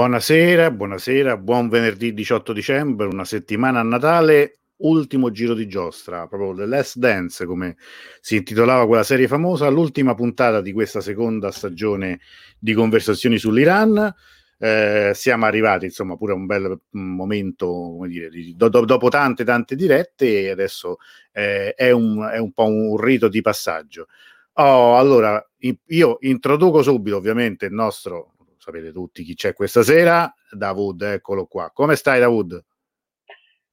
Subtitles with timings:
[0.00, 6.54] Buonasera, buonasera, buon venerdì 18 dicembre, una settimana a Natale, ultimo giro di giostra, proprio
[6.54, 7.76] The Last Dance, come
[8.18, 12.20] si intitolava quella serie famosa, l'ultima puntata di questa seconda stagione
[12.58, 14.14] di conversazioni sull'Iran.
[14.56, 19.44] Eh, siamo arrivati, insomma, pure a un bel momento, come dire, di, do, dopo tante,
[19.44, 20.96] tante dirette, e adesso
[21.30, 24.06] eh, è, un, è un po' un rito di passaggio.
[24.54, 25.46] Oh, allora,
[25.88, 31.70] io introduco subito, ovviamente, il nostro sapete tutti chi c'è questa sera, Davud, eccolo qua.
[31.72, 32.62] Come stai Davud?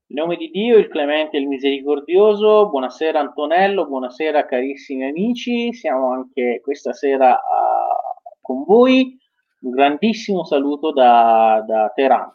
[0.09, 6.13] In nome di Dio, il clemente e il misericordioso, buonasera Antonello, buonasera carissimi amici, siamo
[6.13, 9.17] anche questa sera uh, con voi,
[9.61, 12.33] un grandissimo saluto da, da Teheran.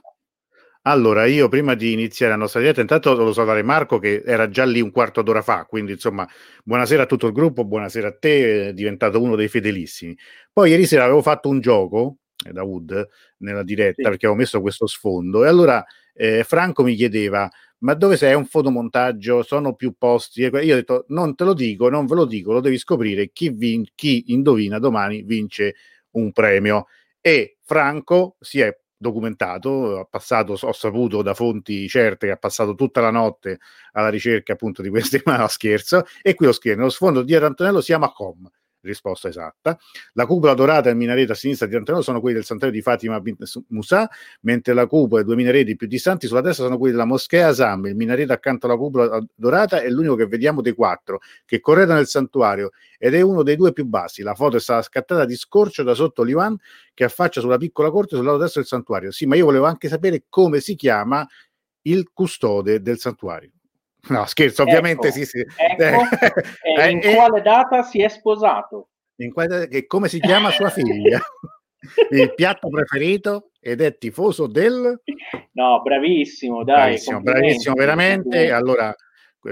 [0.83, 4.64] Allora, io prima di iniziare la nostra diretta, intanto devo salutare Marco che era già
[4.67, 6.28] lì un quarto d'ora fa, quindi insomma,
[6.64, 10.14] buonasera a tutto il gruppo, buonasera a te, è diventato uno dei fedelissimi.
[10.53, 12.17] Poi ieri sera avevo fatto un gioco
[12.51, 14.03] da Wood nella diretta sì.
[14.03, 17.51] perché avevo messo questo sfondo e allora eh, Franco mi chiedeva
[17.83, 18.31] ma dove sei?
[18.31, 19.43] È un fotomontaggio?
[19.43, 20.43] Sono più posti?
[20.45, 23.31] E io ho detto non te lo dico, non ve lo dico, lo devi scoprire
[23.33, 25.75] chi, vin- chi indovina domani vince
[26.13, 26.87] un premio
[27.20, 32.75] e Franco si è documentato, ha passato, ho saputo da fonti certe che ha passato
[32.75, 33.59] tutta la notte
[33.93, 37.35] alla ricerca appunto di questi, ma no scherzo, e qui lo scherzo, lo sfondo di
[37.35, 38.48] Antonello si chiama Com,
[38.83, 39.79] risposta esatta.
[40.13, 42.83] La cupola dorata e il minareto a sinistra di Antonello sono quelli del santuario di
[42.83, 43.21] Fatima
[43.69, 44.09] Musa,
[44.43, 47.48] mentre la cupola e i due minareti più distanti sulla destra sono quelli della moschea
[47.48, 47.87] Asam.
[47.87, 52.07] Il minareto accanto alla cupola dorata è l'unico che vediamo dei quattro che correda nel
[52.07, 54.23] santuario ed è uno dei due più bassi.
[54.23, 56.57] La foto è stata scattata di scorcio da sotto l'Ivan
[56.95, 59.11] che affaccia sulla piccola corte sul lato destro del santuario.
[59.11, 61.27] Sì, ma io volevo anche sapere come si chiama
[61.83, 63.51] il custode del santuario.
[64.08, 65.39] No, scherzo, ovviamente ecco, sì, sì.
[65.39, 65.83] Ecco,
[66.63, 68.89] eh, in eh, quale data si è sposato?
[69.17, 71.20] In quale, come si chiama sua figlia?
[72.11, 75.01] il piatto preferito ed è tifoso del...
[75.52, 76.77] No, bravissimo, dai.
[76.77, 78.51] Bravissimo, bravissimo veramente.
[78.51, 78.95] Allora,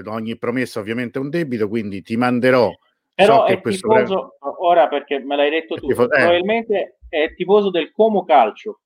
[0.06, 2.70] ogni promessa ovviamente è un debito, quindi ti manderò...
[3.14, 4.50] Però so è tifoso, pre...
[4.60, 6.18] ora perché me l'hai detto tu, tifoso, eh.
[6.20, 8.80] probabilmente è tifoso del Como Calcio.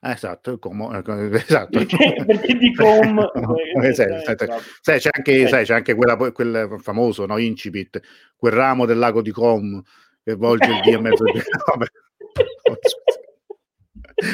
[0.00, 0.90] Esatto, il como,
[1.32, 1.78] esatto.
[1.78, 3.18] Perché, di com
[3.82, 4.22] eh, sai,
[4.80, 8.00] sai, c'è anche, sai, c'è anche quella, quel famoso no, incipit,
[8.36, 9.82] quel ramo del lago di Com
[10.22, 11.24] che volge il dia mezzo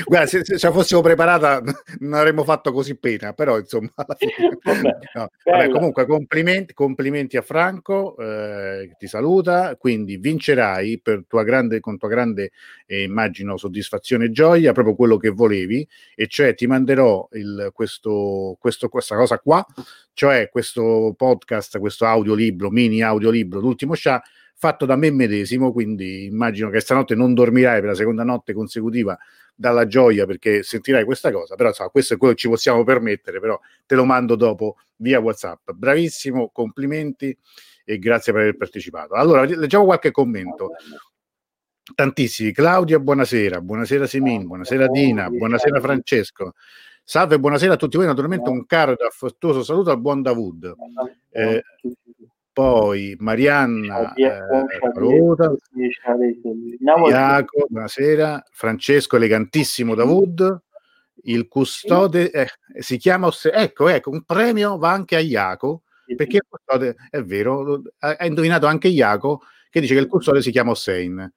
[0.06, 1.62] Guarda, se, se, ce la fossimo preparata
[2.00, 4.18] non avremmo fatto così pena, però insomma, vabbè,
[5.14, 5.30] no.
[5.44, 11.98] vabbè, comunque complimenti, complimenti, a Franco, eh, ti saluta, quindi vincerai per tua grande, con
[11.98, 12.52] tua grande,
[12.86, 18.56] eh, immagino, soddisfazione e gioia, proprio quello che volevi, e cioè ti manderò il, questo,
[18.58, 19.64] questo, questa cosa qua,
[20.14, 24.22] cioè questo podcast, questo audiolibro, mini audiolibro, l'ultimo scià,
[24.56, 29.18] fatto da me medesimo, quindi immagino che stanotte non dormirai per la seconda notte consecutiva
[29.54, 33.40] dalla gioia perché sentirai questa cosa, però so, questo è quello che ci possiamo permettere,
[33.40, 35.70] però te lo mando dopo via WhatsApp.
[35.70, 37.36] Bravissimo, complimenti
[37.84, 39.14] e grazie per aver partecipato.
[39.14, 40.70] Allora, leggiamo qualche commento.
[41.94, 42.52] Tantissimi.
[42.52, 43.60] Claudia, buonasera.
[43.60, 46.54] Buonasera Simin, buonasera Dina, buonasera Francesco.
[47.02, 48.06] Salve, buonasera a tutti voi.
[48.06, 50.74] Naturalmente un caro ed affettuoso saluto al buon Davud.
[51.28, 51.62] Eh,
[52.54, 54.38] poi Marianna eh,
[54.94, 55.52] Ruta,
[57.08, 60.62] Iaco, buonasera, Francesco elegantissimo Davud,
[61.24, 62.46] il custode eh,
[62.78, 65.82] si chiama ecco, ecco, un premio va anche a Iaco,
[66.16, 70.52] perché il custode è vero, ha indovinato anche Iaco che dice che il custode si
[70.52, 71.32] chiama Hossein.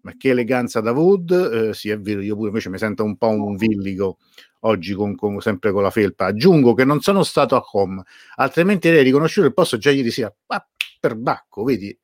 [0.00, 3.28] Ma che eleganza Davud, eh, sì è vero, io pure invece mi sento un po'
[3.28, 4.18] un villigo
[4.60, 6.26] oggi con, con, sempre con la felpa.
[6.26, 8.02] Aggiungo che non sono stato a home,
[8.36, 10.34] altrimenti avrei riconosciuto il posto già ieri sera.
[10.46, 10.66] Ma
[10.98, 11.96] per bacco, vedi?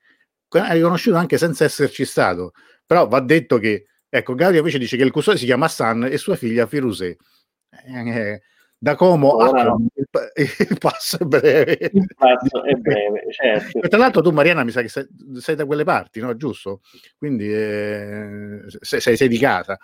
[0.49, 2.53] Hai riconosciuto anche senza esserci stato.
[2.87, 6.19] Però va detto che, ecco, Gaudio invece dice che il custode si chiama Hassan e
[6.19, 7.17] sua figlia Firuse.
[7.87, 8.41] Eh,
[8.85, 10.07] da Como Ora a il,
[10.69, 11.91] il, passo è breve.
[11.91, 13.89] Il passo è breve, certo.
[13.89, 15.07] tra l'altro tu Mariana mi sa che sei,
[15.39, 16.37] sei, da quelle parti, no?
[16.37, 16.83] Giusto?
[17.17, 19.79] Quindi eh, sei, sei, sei di casa.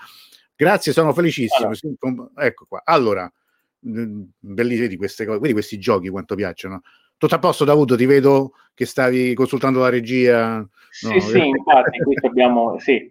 [0.61, 1.71] Grazie, sono felicissimo.
[2.03, 2.31] Allora.
[2.45, 2.83] Ecco qua.
[2.85, 3.33] Allora,
[3.79, 6.83] bellissime di queste cose, quindi questi giochi quanto piacciono.
[7.17, 10.63] Tutto a posto, Davuto, ti vedo che stavi consultando la regia.
[10.91, 13.11] Sì, no, sì, infatti, qui abbiamo, sì.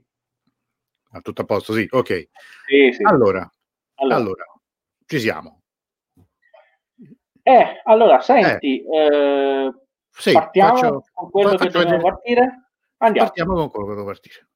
[1.09, 2.29] Ah, tutto a posto, sì, ok.
[2.67, 3.01] Sì, sì.
[3.01, 3.51] Allora,
[3.95, 4.43] allora, allora,
[5.07, 5.63] ci siamo.
[7.41, 9.65] Eh, allora, senti, eh.
[9.65, 9.73] Eh,
[10.11, 12.69] sì, partiamo faccio, con quello che dobbiamo partire?
[12.97, 13.27] Andiamo.
[13.27, 14.48] Partiamo con quello che devo partire.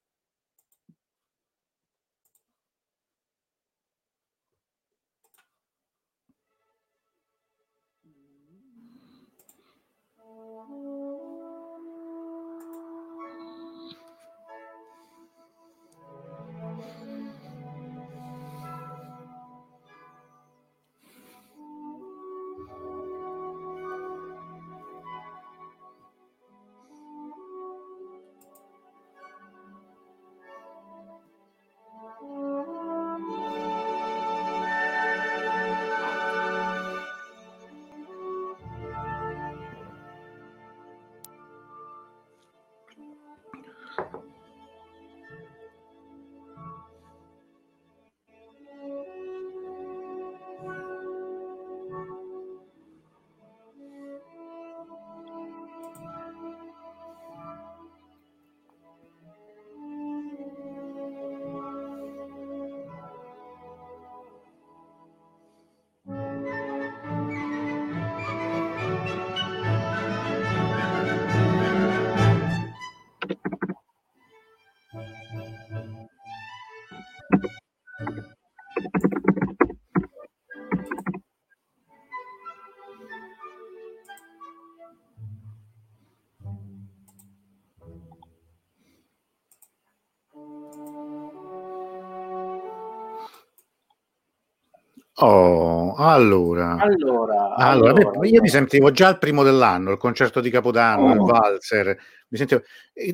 [95.25, 96.75] Oh, allora.
[96.79, 101.13] Allora, allora, allora, io mi sentivo già il primo dell'anno, il concerto di Capodanno, oh.
[101.13, 101.97] il valzer,
[102.27, 102.61] mi sentivo...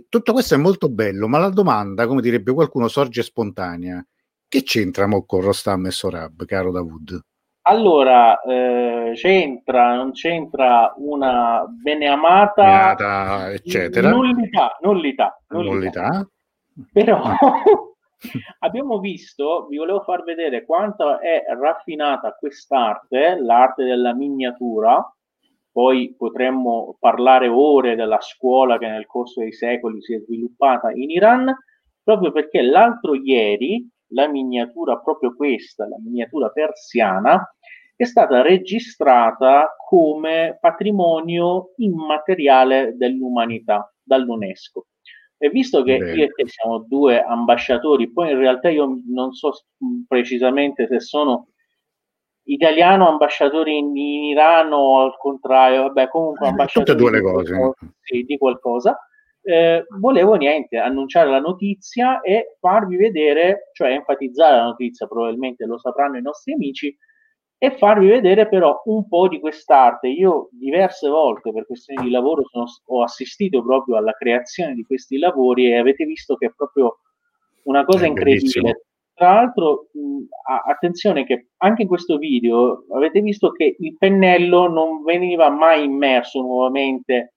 [0.09, 4.03] tutto questo è molto bello, ma la domanda, come direbbe qualcuno, sorge spontanea.
[4.47, 7.19] Che c'entra mo con Rostam e Sorab, caro Davud?
[7.63, 14.09] Allora, eh, c'entra, non c'entra una beneamata Beata, eccetera.
[14.09, 16.07] Nullità, nullità, nullità.
[16.07, 16.29] nullità.
[16.91, 17.21] Però
[18.59, 25.03] abbiamo visto, vi volevo far vedere quanto è raffinata quest'arte, l'arte della miniatura.
[25.71, 31.09] Poi potremmo parlare ore della scuola che nel corso dei secoli si è sviluppata in
[31.09, 31.55] Iran,
[32.03, 37.47] proprio perché l'altro ieri la miniatura, proprio questa, la miniatura persiana,
[37.95, 44.87] è stata registrata come patrimonio immateriale dell'umanità dall'UNESCO.
[45.41, 46.13] E visto che Bene.
[46.13, 49.53] io e te siamo due ambasciatori, poi in realtà io non so
[50.05, 51.47] precisamente se sono
[52.43, 57.31] italiano ambasciatori in, in Iran o al contrario, vabbè, comunque eh, ambasciatori tutte e due
[57.45, 57.73] le cose.
[58.01, 58.99] Sì, di qualcosa.
[59.41, 65.77] Eh, volevo niente, annunciare la notizia e farvi vedere, cioè enfatizzare la notizia, probabilmente lo
[65.77, 66.93] sapranno i nostri amici,
[67.61, 70.07] e farvi vedere però un po' di quest'arte.
[70.07, 75.17] Io diverse volte per questioni di lavoro sono, ho assistito proprio alla creazione di questi
[75.17, 76.99] lavori e avete visto che è proprio
[77.63, 78.85] una cosa è incredibile.
[79.13, 85.03] Tra l'altro, mh, attenzione che anche in questo video avete visto che il pennello non
[85.03, 87.33] veniva mai immerso nuovamente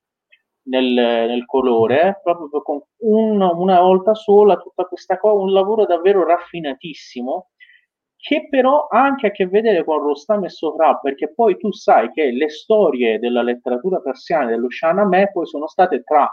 [0.69, 6.25] nel, nel colore, proprio con una, una volta sola tutta questa cosa, un lavoro davvero
[6.25, 7.49] raffinatissimo
[8.23, 12.09] che però ha anche a che vedere con Rostam e Sohrab, perché poi tu sai
[12.13, 16.33] che le storie della letteratura persiana dello Shahnameh poi sono state tra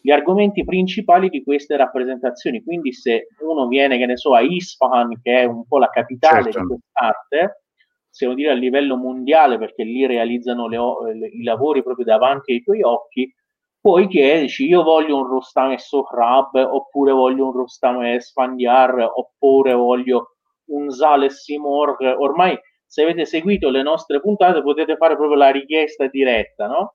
[0.00, 2.62] gli argomenti principali di queste rappresentazioni.
[2.62, 6.44] Quindi se uno viene, che ne so, a Isfahan, che è un po' la capitale
[6.44, 6.60] certo.
[6.60, 7.64] di quest'arte,
[8.08, 10.78] se vuol dire a livello mondiale, perché lì realizzano le,
[11.12, 13.30] le, i lavori proprio davanti ai tuoi occhi,
[13.78, 19.74] poi chiedici io voglio un Rostam e Sohrab, oppure voglio un Rostam e Sfandiar, oppure
[19.74, 20.37] voglio
[20.68, 26.06] un Zale Simor, ormai se avete seguito le nostre puntate potete fare proprio la richiesta
[26.08, 26.94] diretta, no?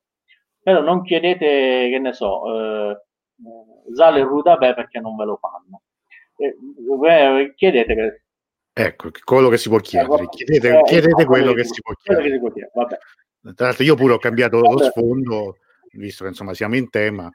[0.62, 2.98] Però non chiedete, che ne so, eh,
[3.94, 5.82] Zale e Rudabè perché non ve lo fanno.
[6.38, 8.24] Eh, chiedete che...
[8.74, 10.28] Ecco, quello che si può chiedere.
[10.30, 12.28] Chiedete, eh, chiedete quello che si può chiedere.
[12.28, 12.72] Che si può chiedere.
[13.56, 15.58] Tra l'altro io pure ho cambiato lo sfondo,
[15.92, 17.30] visto che insomma siamo in tema.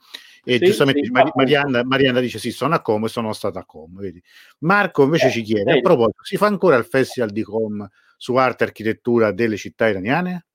[0.44, 3.60] E sì, giustamente sì, Mar- Marianna, Marianna, dice: Sì, sono a Como e sono stata
[3.60, 4.00] a Como.
[4.00, 4.22] Vedi.
[4.60, 8.34] Marco invece eh, ci chiede: A proposito, si fa ancora il festival di Com su
[8.34, 10.46] arte e architettura delle città iraniane?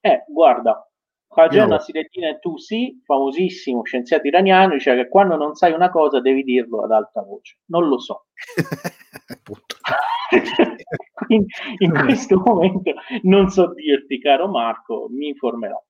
[0.00, 0.88] Eh, guarda,
[1.28, 6.84] Khajana Sireddin Tusi, famosissimo scienziato iraniano, dice che quando non sai una cosa devi dirlo
[6.84, 7.58] ad alta voce.
[7.66, 8.26] Non lo so.
[11.28, 11.44] in,
[11.78, 15.82] in questo momento non so dirti, caro Marco, mi informerò.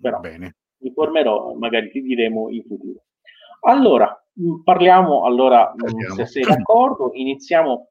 [0.00, 0.20] Però.
[0.20, 3.03] Bene informerò, magari ti diremo in futuro.
[3.61, 4.07] Allora,
[4.41, 6.15] mm, parliamo, allora, mm, Andiamo.
[6.15, 7.89] se sei d'accordo, iniziamo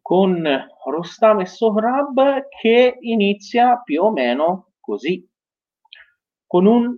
[0.00, 0.46] con
[0.86, 5.26] Rostam e Sohrab che inizia più o meno così,
[6.46, 6.96] con un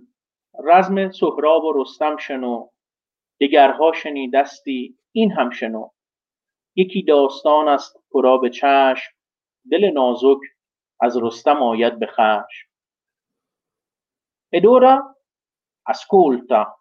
[0.59, 2.69] رزم سهراب و رستم شنو
[3.41, 3.91] دگرها
[4.33, 5.89] دستی این هم شنو
[6.75, 9.13] یکی داستان است پرا به چشم
[9.71, 10.37] دل نازک
[10.99, 12.64] از رستم آید به خشم
[14.48, 15.14] ed ora
[15.82, 16.78] ascolta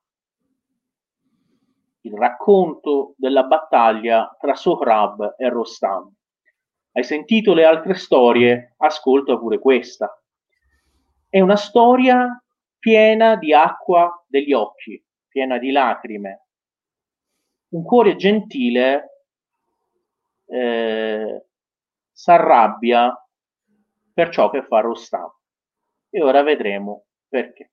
[2.01, 6.12] il racconto della battaglia tra Sohrab e Rostam.
[6.91, 8.75] Hai sentito le altre storie?
[8.77, 10.22] Ascolta pure questa.
[11.27, 12.41] È una storia
[12.77, 16.48] piena di acqua degli occhi, piena di lacrime.
[17.69, 19.24] Un cuore gentile
[20.45, 21.45] eh,
[22.12, 23.27] s'arrabbia
[24.13, 25.29] per ciò che fa Rostam.
[26.10, 27.04] E ora vedremo
[27.36, 27.72] perché?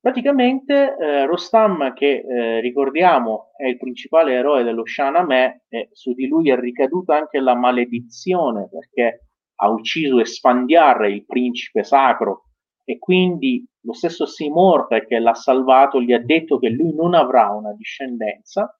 [0.00, 6.26] Praticamente eh, Rostam, che eh, ricordiamo è il principale eroe dello Shahnameh, e su di
[6.26, 12.46] lui è ricaduta anche la maledizione perché ha ucciso Esfandiar, il principe sacro,
[12.84, 17.50] e quindi lo stesso Simor, che l'ha salvato, gli ha detto che lui non avrà
[17.50, 18.74] una discendenza.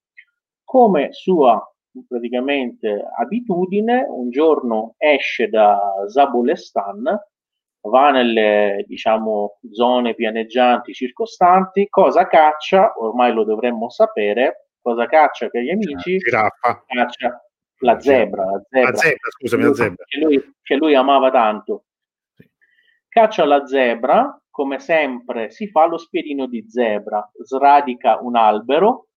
[0.63, 1.63] Come sua
[2.09, 7.19] praticamente abitudine, un giorno esce da Zabulestan
[7.89, 15.63] va nelle diciamo, zone pianeggianti circostanti, cosa caccia, ormai lo dovremmo sapere, cosa caccia per
[15.63, 16.19] gli amici?
[16.19, 16.83] Giraffa.
[16.87, 17.45] Caccia
[17.79, 20.05] la zebra, la zebra, la zebra scusami, la zebra.
[20.07, 21.85] Che, lui, che lui amava tanto.
[23.09, 29.09] Caccia la zebra, come sempre si fa lo spiedino di zebra, sradica un albero,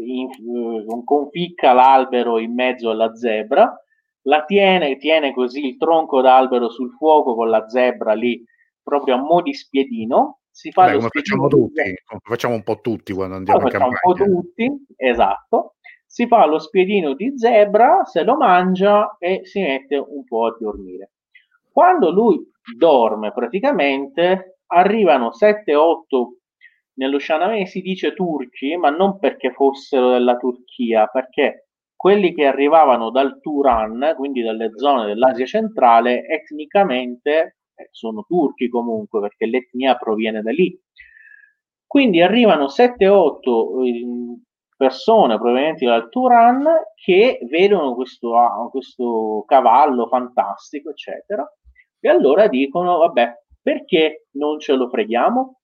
[0.00, 3.72] in, uh, conficca l'albero in mezzo alla zebra,
[4.22, 8.42] la tiene, tiene così il tronco d'albero sul fuoco con la zebra lì,
[8.82, 10.40] proprio a mo' di spiedino.
[10.50, 13.98] Si fa Beh, come facciamo tutti, come facciamo un po' tutti quando andiamo in campagna.
[14.02, 15.74] Un po' tutti, esatto.
[16.04, 20.56] Si fa lo spiedino di zebra, se lo mangia e si mette un po' a
[20.58, 21.12] dormire.
[21.70, 26.40] Quando lui dorme praticamente arrivano 7-8
[26.94, 31.68] nello Shaname si dice turchi, ma non perché fossero della Turchia, perché
[32.00, 39.20] quelli che arrivavano dal Turan, quindi dalle zone dell'Asia centrale, etnicamente eh, sono turchi comunque,
[39.20, 40.74] perché l'etnia proviene da lì.
[41.86, 44.40] Quindi arrivano 7-8 eh,
[44.74, 46.64] persone provenienti dal Turan
[46.94, 51.46] che vedono questo, ah, questo cavallo fantastico, eccetera,
[52.00, 55.59] e allora dicono, vabbè, perché non ce lo freghiamo?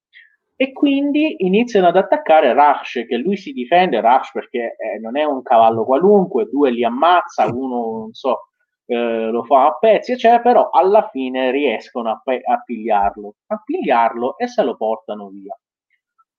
[0.59, 5.25] E quindi iniziano ad attaccare Rush, che lui si difende, Rush perché eh, non è
[5.25, 8.49] un cavallo qualunque, due li ammazza, uno non so,
[8.87, 13.63] eh, lo fa a pezzi, eccetera, però alla fine riescono a, pe- a pigliarlo, a
[13.63, 15.55] pigliarlo e se lo portano via.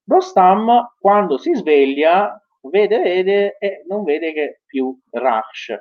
[0.06, 5.76] Rostam, quando si sveglia, vede, vede e non vede che più Rush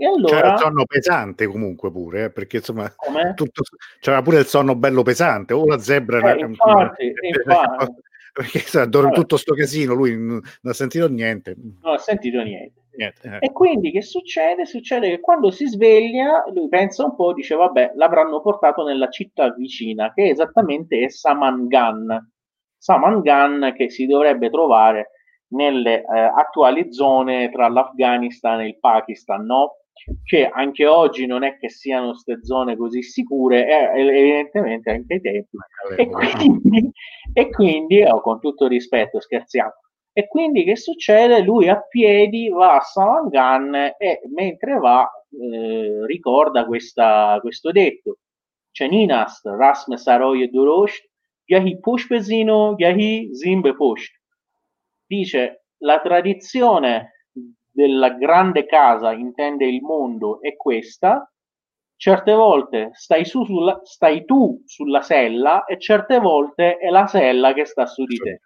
[0.00, 0.36] e allora...
[0.36, 2.88] C'era il sonno pesante comunque pure, eh, perché insomma
[3.34, 3.62] tutto,
[3.98, 6.34] c'era pure il sonno bello pesante, o la zebra...
[6.34, 7.94] Eh, infatti, infatti.
[8.32, 11.56] perché sa, dorme tutto sto casino, lui non ha sentito niente.
[11.82, 12.82] Non ha sentito niente.
[12.94, 13.46] niente eh.
[13.46, 14.66] E quindi che succede?
[14.66, 19.52] Succede che quando si sveglia, lui pensa un po', dice vabbè, l'avranno portato nella città
[19.52, 22.30] vicina, che esattamente è Samangan.
[22.76, 25.10] Samangan che si dovrebbe trovare
[25.48, 29.78] nelle eh, attuali zone tra l'Afghanistan e il Pakistan, no?
[30.24, 35.20] Che anche oggi non è che siano queste zone così sicure, eh, evidentemente anche ai
[35.20, 35.56] tempi.
[35.96, 36.90] E quindi,
[37.32, 39.72] e quindi oh, con tutto rispetto, scherziamo.
[40.12, 41.42] E quindi che succede?
[41.42, 48.18] Lui a piedi va a Samangan e mentre va eh, ricorda questa, questo detto.
[48.72, 51.08] Ceninas, Rasme Saroye Durosht,
[51.44, 54.12] Yahi Pushpezino, Yahi Zimbe Pusht.
[55.06, 57.17] Dice la tradizione
[57.78, 61.30] della grande casa intende il mondo è questa,
[61.94, 67.52] certe volte stai, su sulla, stai tu sulla sella e certe volte è la sella
[67.52, 68.40] che sta su di te.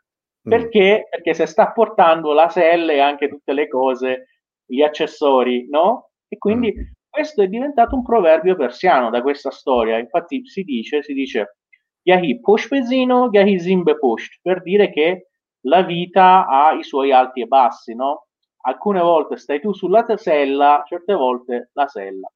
[0.47, 0.51] Mm.
[0.51, 1.07] Perché?
[1.09, 4.27] Perché se sta portando la sella e anche tutte le cose,
[4.67, 6.11] gli accessori, no?
[6.29, 6.83] E quindi mm.
[7.09, 9.97] questo è diventato un proverbio persiano da questa storia.
[9.97, 11.57] Infatti si dice, si dice
[12.03, 15.29] Yahi Pushpezino, Yahi Zimbe Push, per dire che
[15.69, 18.27] la vita ha i suoi alti e bassi, no?
[18.62, 22.31] Alcune volte stai tu sulla sella, certe volte la sella.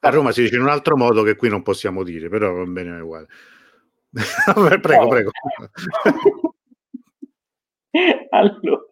[0.00, 2.64] A Roma si dice in un altro modo che qui non possiamo dire, però va
[2.64, 3.28] bene uguale.
[4.80, 5.30] prego, prego.
[8.30, 8.84] allora,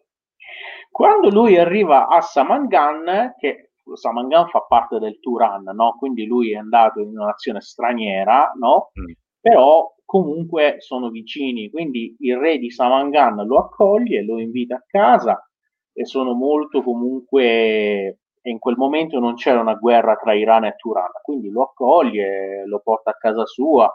[0.91, 5.95] quando lui arriva a Samangan, che Samangan fa parte del Turan, no?
[5.97, 8.91] quindi lui è andato in una nazione straniera, no?
[8.99, 9.11] Mm.
[9.39, 15.43] però comunque sono vicini, quindi il re di Samangan lo accoglie, lo invita a casa,
[15.93, 21.11] e sono molto comunque in quel momento non c'era una guerra tra Iran e Turan,
[21.21, 23.89] quindi lo accoglie, lo porta a casa sua,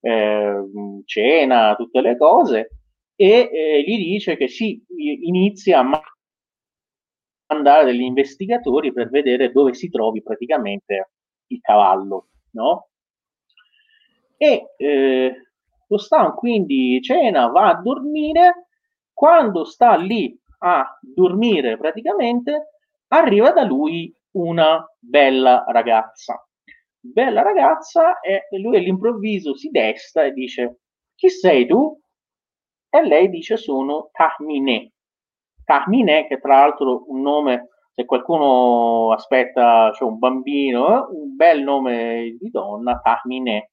[0.00, 0.62] eh,
[1.06, 2.70] cena, tutte le cose
[3.16, 6.02] e eh, gli dice che sì, inizia a
[7.48, 11.10] mandare degli investigatori per vedere dove si trovi praticamente
[11.48, 12.88] il cavallo, no?
[14.36, 15.34] E eh,
[15.86, 18.68] lo Stan quindi cena, va a dormire,
[19.12, 22.74] quando sta lì a dormire praticamente,
[23.08, 26.44] arriva da lui una bella ragazza.
[27.02, 30.80] Bella ragazza e lui all'improvviso si desta e dice
[31.14, 31.98] chi sei tu?
[32.88, 34.92] E lei dice sono Tahmine.
[35.64, 42.36] Tahmine che tra l'altro un nome, se qualcuno aspetta, cioè un bambino, un bel nome
[42.38, 43.70] di donna, Tahmine,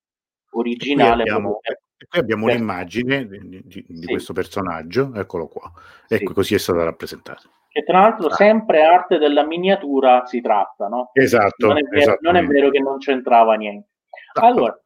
[0.52, 1.24] originale.
[1.24, 1.60] Abbiamo,
[2.00, 2.58] e qui abbiamo certo.
[2.62, 4.06] un'immagine di, di, di sì.
[4.06, 5.72] questo personaggio, eccolo qua.
[6.08, 6.34] Ecco, sì.
[6.34, 7.42] così è stata rappresentata.
[7.70, 11.10] Che tra l'altro sempre arte della miniatura si tratta, no?
[11.14, 11.68] Esatto.
[11.68, 13.90] Non è vero, non è vero che non c'entrava niente.
[14.34, 14.80] Allora,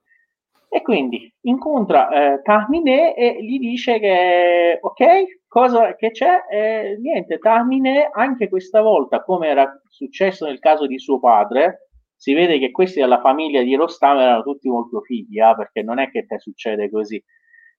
[0.69, 6.45] e quindi incontra eh, Tahmine e gli dice che, ok, cosa che c'è?
[6.49, 11.89] Eh, niente, Tahmine anche questa volta, come era successo nel caso di suo padre,
[12.21, 15.97] si vede che questi della famiglia di Rostam erano tutti molto figli, eh, perché non
[15.97, 17.21] è che te succede così.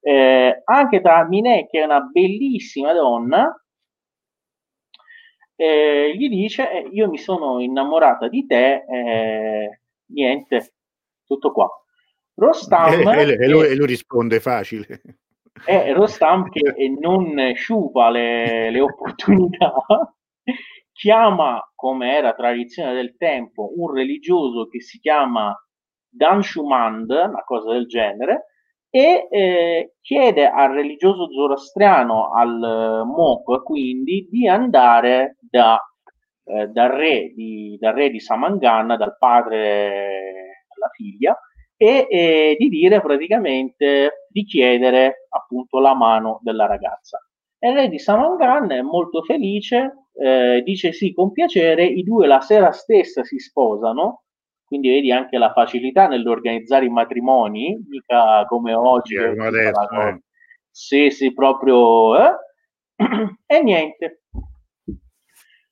[0.00, 3.54] Eh, anche tra Minè, che è una bellissima donna,
[5.54, 10.72] eh, gli dice: eh, Io mi sono innamorata di te, eh, niente,
[11.24, 11.70] tutto qua.
[12.34, 12.90] Rostam.
[13.38, 15.02] E, lui, e lui risponde facile.
[15.64, 16.60] È Rostam che
[16.98, 19.72] non sciupa le, le opportunità
[21.02, 25.52] chiama, come era tradizione del tempo, un religioso che si chiama
[26.08, 28.46] Danshumand, una cosa del genere,
[28.88, 35.76] e eh, chiede al religioso zoroastriano, al Mok, quindi, di andare da,
[36.44, 41.36] eh, dal, re di, dal re di Samanganna, dal padre alla figlia,
[41.76, 47.18] e eh, di dire praticamente di chiedere appunto la mano della ragazza.
[47.58, 52.26] E il re di Samanganna è molto felice, eh, dice sì con piacere, i due
[52.26, 54.22] la sera stessa si sposano
[54.72, 59.16] quindi vedi anche la facilità nell'organizzare i matrimoni, mica come oggi.
[59.16, 60.22] Sì, eh.
[60.70, 62.16] Sì, sì, proprio...
[62.18, 62.34] Eh?
[63.44, 64.22] e niente.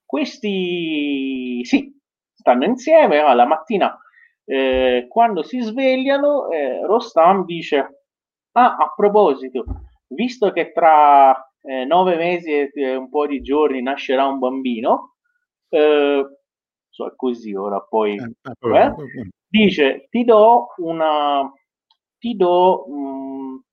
[0.05, 1.99] Questi, sì,
[2.35, 3.99] stanno insieme, alla mattina
[4.45, 8.05] eh, quando si svegliano, eh, Rostam dice,
[8.53, 9.65] ah, a proposito,
[10.09, 15.15] visto che tra eh, nove mesi e un po' di giorni nascerà un bambino,
[15.69, 16.25] eh,
[16.91, 18.95] so, così ora poi eh, eh,
[19.49, 21.51] dice ti do una
[22.19, 23.65] ti do mh,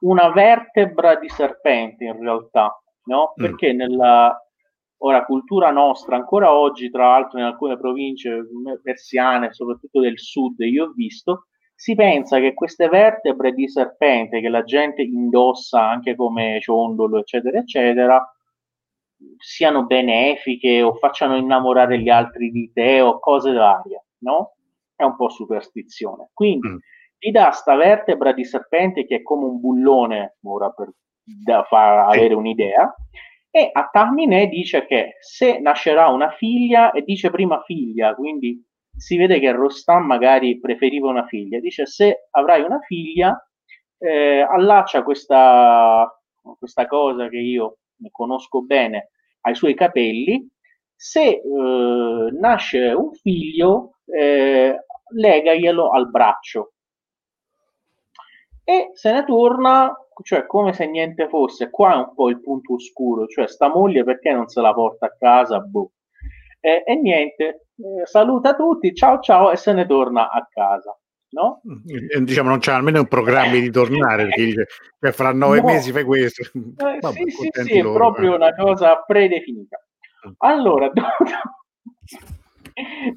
[0.00, 3.34] una vertebra di serpente in realtà no?
[3.38, 3.42] Mm.
[3.42, 4.36] perché nella
[5.04, 8.44] ora cultura nostra ancora oggi tra l'altro in alcune province
[8.82, 11.46] persiane soprattutto del sud io ho visto
[11.82, 17.58] si pensa che queste vertebre di serpente che la gente indossa anche come ciondolo eccetera
[17.58, 18.36] eccetera
[19.38, 24.54] siano benefiche o facciano innamorare gli altri di te o cose varie, no?
[24.94, 26.30] È un po' superstizione.
[26.32, 26.76] Quindi mm.
[27.18, 30.92] ti dà sta vertebra di serpente che è come un bullone, ora per
[31.24, 32.94] da far avere un'idea,
[33.50, 38.64] e a Tamine dice che se nascerà una figlia, e dice prima figlia, quindi
[39.02, 43.36] si vede che Rostam magari preferiva una figlia, dice se avrai una figlia,
[43.98, 46.08] eh, allaccia questa,
[46.56, 47.78] questa cosa che io
[48.12, 49.10] conosco bene,
[49.40, 50.48] ai suoi capelli,
[50.94, 51.42] se eh,
[52.38, 54.84] nasce un figlio, eh,
[55.16, 56.74] legaglielo al braccio.
[58.62, 61.70] E se ne torna, cioè come se niente fosse.
[61.70, 65.06] Qua è un po' il punto oscuro, cioè sta moglie perché non se la porta
[65.06, 65.58] a casa?
[65.58, 65.90] Boh.
[66.60, 70.96] E, e niente, eh, saluta tutti, ciao ciao e se ne torna a casa
[71.32, 71.60] no?
[71.66, 74.66] Mm, diciamo non c'è almeno un programma di tornare perché dice
[75.12, 75.66] fra nove no.
[75.66, 76.42] mesi fai questo.
[76.42, 76.50] Eh,
[77.00, 78.36] Vabbè, sì, sì, sì, loro, è proprio eh.
[78.36, 79.78] una cosa predefinita.
[80.28, 80.32] Mm.
[80.38, 80.90] Allora,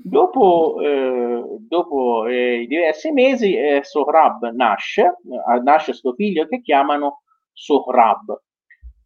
[0.02, 7.22] dopo, eh, dopo eh, diversi mesi eh, Sohrab nasce, eh, nasce suo figlio che chiamano
[7.54, 8.42] Sohrab.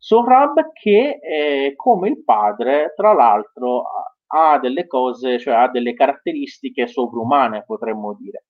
[0.01, 3.83] Sohrab che come il padre, tra l'altro,
[4.31, 8.45] ha delle cose, cioè ha delle caratteristiche sovrumane, potremmo dire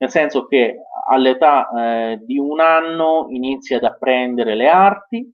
[0.00, 0.78] nel senso che
[1.08, 5.30] all'età eh, di un anno inizia ad apprendere le arti,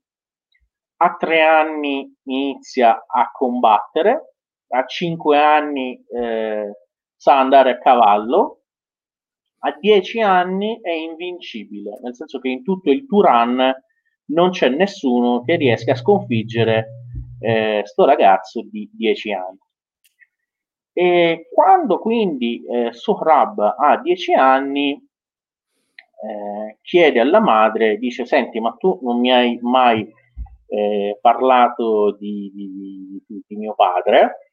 [0.97, 4.35] a tre anni inizia a combattere,
[4.69, 6.71] a cinque anni eh,
[7.15, 8.63] sa andare a cavallo,
[9.59, 13.73] a dieci anni è invincibile, nel senso che in tutto il Turan
[14.31, 17.05] non c'è nessuno che riesca a sconfiggere
[17.39, 19.59] eh, sto ragazzo di dieci anni.
[20.99, 28.71] E quando quindi eh, Sohrab ha 10 anni, eh, chiede alla madre, dice, senti, ma
[28.79, 30.11] tu non mi hai mai
[30.65, 34.49] eh, parlato di, di, di, di, mio padre?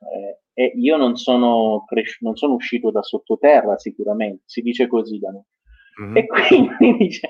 [0.00, 5.20] Eh, e io non sono, cres- non sono uscito da sottoterra sicuramente, si dice così
[5.20, 5.44] da noi.
[6.02, 6.16] Mm-hmm.
[6.16, 7.28] E quindi dice: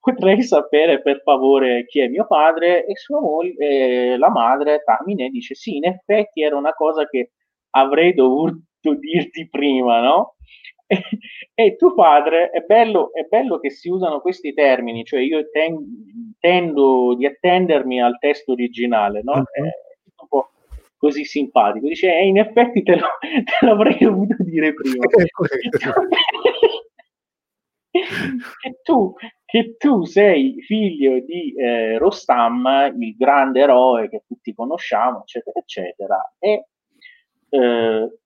[0.00, 2.86] Potrei sapere per favore chi è mio padre?
[2.86, 7.32] E sua moglie, la madre Tamine dice: Sì, in effetti era una cosa che
[7.70, 8.60] avrei dovuto
[8.98, 10.34] dirti prima, no?
[10.90, 11.02] E,
[11.54, 15.76] e tuo padre, è bello, è bello, che si usano questi termini, cioè io ten,
[16.38, 19.32] tendo di attendermi al testo originale, no?
[19.32, 19.42] Uh-huh.
[19.42, 20.50] È un po'
[20.98, 21.86] così simpatico.
[21.86, 25.06] Dice, eh, in effetti te, lo, te l'avrei dovuto dire prima.
[25.10, 25.28] che,
[28.82, 35.58] tu, che tu sei figlio di eh, Rostam, il grande eroe che tutti conosciamo, eccetera,
[35.58, 36.66] eccetera, e
[37.48, 38.18] eh,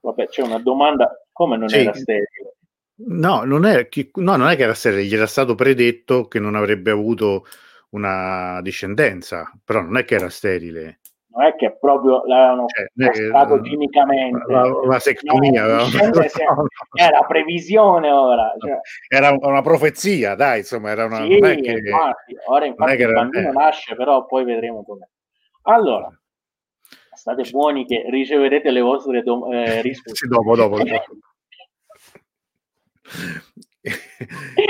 [0.00, 1.78] vabbè, c'è una domanda, come non sì.
[1.78, 2.56] era sterile?
[2.96, 6.54] No non, è, no, non è che era sterile, gli era stato predetto che non
[6.54, 7.44] avrebbe avuto
[7.90, 11.00] una discendenza, però non è che era sterile.
[11.34, 14.44] Non è che proprio l'avevano cioè, postato chimicamente.
[14.46, 15.66] La, la sectomia.
[15.66, 18.54] No, no, era previsione ora.
[18.56, 18.78] Cioè.
[19.08, 21.24] Era una profezia, dai, insomma, era una...
[21.24, 25.08] Sì, che, infatti, ora infatti il bambino era, nasce, però poi vedremo come.
[25.62, 26.08] Allora,
[27.24, 30.26] state buoni che riceverete le vostre dom- eh, risposte.
[30.26, 30.76] sì, dopo, dopo.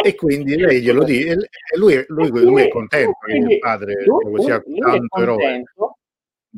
[0.04, 4.40] e quindi lei glielo dice, e lui, lui, lui, è contento che il padre lui,
[4.42, 5.62] sia tanto eroe.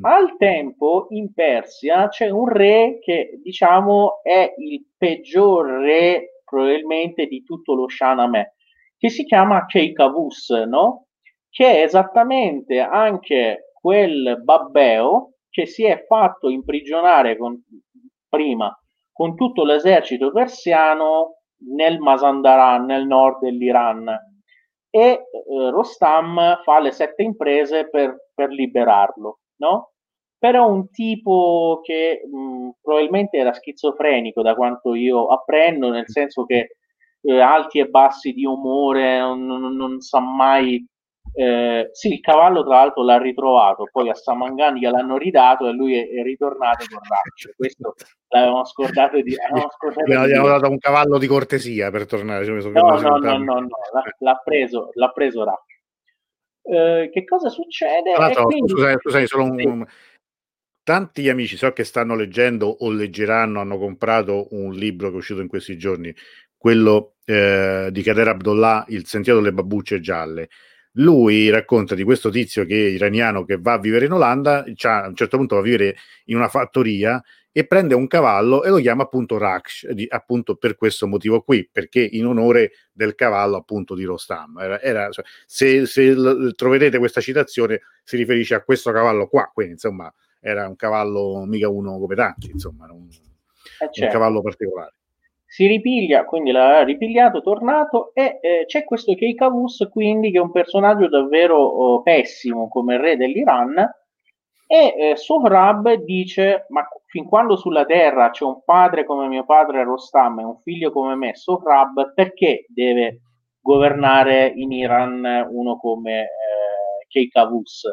[0.03, 7.43] Al tempo in Persia c'è un re che diciamo è il peggior re probabilmente di
[7.43, 8.55] tutto lo Shahnameh,
[8.99, 11.07] che si chiama Keikavus, no?
[11.49, 17.59] Che è esattamente anche quel babbeo che si è fatto imprigionare con,
[18.29, 18.79] prima
[19.11, 21.39] con tutto l'esercito persiano
[21.75, 24.07] nel Mazandaran, nel nord dell'Iran.
[24.91, 25.23] E eh,
[25.71, 29.93] Rostam fa le sette imprese per, per liberarlo, no?
[30.39, 36.77] Però un tipo che mh, probabilmente era schizofrenico da quanto io apprendo, nel senso che
[37.23, 40.87] eh, alti e bassi di umore, non, non, non sa mai
[41.39, 45.95] eh, sì, il cavallo tra l'altro l'ha ritrovato, poi a Samangan gliel'hanno ridato e lui
[45.95, 47.55] è, è ritornato con Ratch.
[47.55, 47.95] Questo
[48.29, 49.37] l'avevamo scordato di...
[49.77, 52.47] Scordato gli abbiamo dato un cavallo di cortesia per tornare.
[52.47, 55.75] Cioè, no, no, no, no, no, l'ha, l'ha preso, l'ha preso Ratch.
[56.63, 58.15] Eh, che cosa succede?
[58.43, 58.71] Quindi...
[58.71, 59.85] Scusate, scusate, solo un...
[59.87, 59.95] Sì.
[60.83, 65.43] Tanti amici so che stanno leggendo o leggeranno, hanno comprato un libro che è uscito
[65.43, 66.15] in questi giorni,
[66.57, 70.49] quello eh, di Kader Abdullah, Il sentiero delle babbucce gialle
[70.97, 74.93] lui racconta di questo tizio che è iraniano che va a vivere in Olanda, cioè,
[74.93, 78.69] a un certo punto va a vivere in una fattoria e prende un cavallo e
[78.69, 83.57] lo chiama appunto Raksh, di, appunto per questo motivo qui, perché in onore del cavallo
[83.57, 84.59] appunto di Rostam.
[84.59, 89.51] Era, era, cioè, se, se l- troverete questa citazione si riferisce a questo cavallo qua,
[89.53, 94.05] quindi insomma era un cavallo mica uno come tanti, insomma, un, eh certo.
[94.05, 94.95] un cavallo particolare
[95.57, 100.51] si ripiglia, quindi l'ha ripigliato, tornato e eh, c'è questo Keikavus quindi che è un
[100.51, 103.75] personaggio davvero oh, pessimo come re dell'Iran
[104.67, 109.83] e eh, Sohrab dice ma fin quando sulla terra c'è un padre come mio padre
[109.83, 113.21] Rostam e un figlio come me Sohrab perché deve
[113.59, 117.85] governare in Iran uno come eh, Keikavus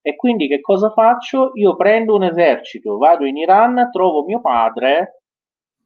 [0.00, 1.50] e quindi che cosa faccio?
[1.56, 5.21] Io prendo un esercito, vado in Iran, trovo mio padre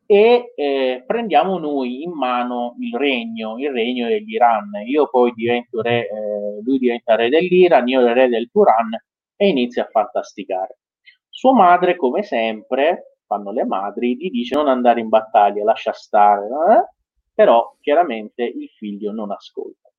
[0.07, 4.71] e eh, prendiamo noi in mano il regno, il regno dell'Iran.
[4.87, 8.91] Io poi divento re, eh, lui diventa re dell'Iran, io re del Turan
[9.37, 10.79] e inizia a fantasticare.
[11.29, 16.47] Sua madre, come sempre, fanno le madri, gli dice non andare in battaglia, lascia stare,
[16.47, 16.95] eh?
[17.35, 19.91] però chiaramente il figlio non ascolta.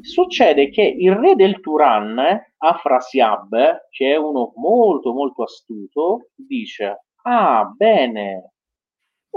[0.00, 2.20] Succede che il re del Turan,
[2.58, 8.52] Afrasiab, che è uno molto molto astuto, dice ah bene,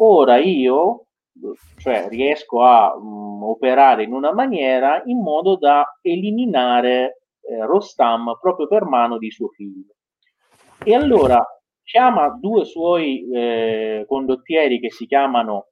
[0.02, 1.06] Ora io
[1.78, 8.38] cioè, riesco a mh, mm, operare in una maniera in modo da eliminare eh, Rostam
[8.40, 9.94] proprio per mano di suo figlio.
[10.84, 11.44] E allora
[11.84, 15.70] chiama due suoi eh, condottieri che si chiamano,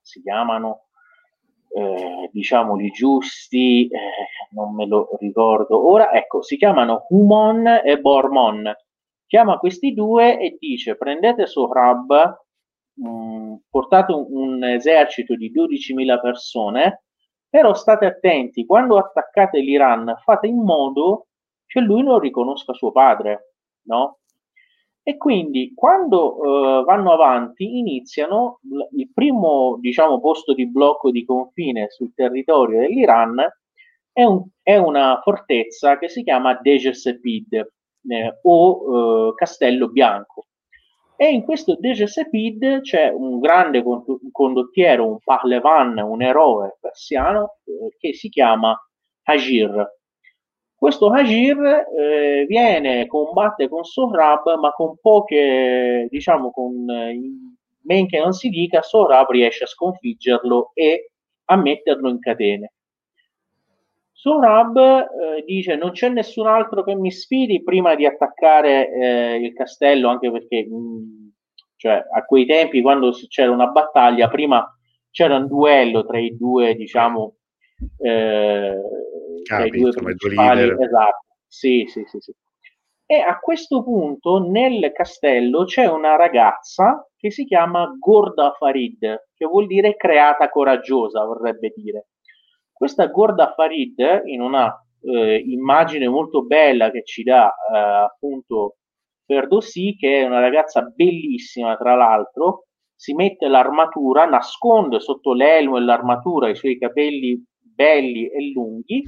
[0.00, 0.86] si chiamano
[1.74, 3.98] eh, diciamoli giusti, eh,
[4.50, 8.72] non me lo ricordo ora, ecco, si chiamano Humon e Bormon.
[9.26, 12.40] Chiama questi due e dice prendete Sohrab
[12.94, 17.04] mh, mm, portate un, esercito di 12.000 persone,
[17.48, 21.26] però state attenti, quando attaccate l'Iran fate in modo
[21.66, 23.54] che lui non riconosca suo padre,
[23.86, 24.18] no?
[25.04, 28.60] E quindi quando uh, vanno avanti iniziano
[28.92, 33.36] il primo diciamo, posto di blocco di confine sul territorio dell'Iran
[34.12, 37.52] è, un, è una fortezza che si chiama Dejesepid
[38.08, 40.46] eh, o uh, Castello Bianco
[41.22, 43.84] e in questo Degesepid c'è un grande
[44.32, 48.76] condottiero, un Pahlevan, un eroe persiano eh, che si chiama
[49.22, 49.88] Hajir.
[50.74, 57.20] Questo Hajir eh, viene, combatte con Sohrab, ma con poche, diciamo, con eh,
[57.82, 61.12] men che non si dica, Sohrab riesce a sconfiggerlo e
[61.44, 62.72] a metterlo in catene.
[64.22, 69.52] Sohrab eh, dice non c'è nessun altro che mi sfidi prima di attaccare eh, il
[69.52, 71.28] castello, anche perché mh, mm,
[71.74, 74.64] cioè, a quei tempi quando c'era una battaglia, prima
[75.10, 77.34] c'era un duello tra i due, diciamo,
[77.98, 78.80] eh,
[79.42, 80.70] Capi, tra i due principali.
[80.70, 82.32] Esatto, sì, sì, sì, sì.
[83.04, 89.46] E a questo punto nel castello c'è una ragazza che si chiama Gorda Farid, che
[89.46, 92.06] vuol dire creata coraggiosa, vorrebbe dire
[92.82, 94.68] questa Gorda Farid, in una
[95.02, 98.78] eh, immagine molto bella che ci dà eh, appunto
[99.24, 105.82] Ferdowsi, che è una ragazza bellissima tra l'altro, si mette l'armatura, nasconde sotto l'elmo e
[105.82, 109.04] l'armatura i suoi capelli belli e lunghi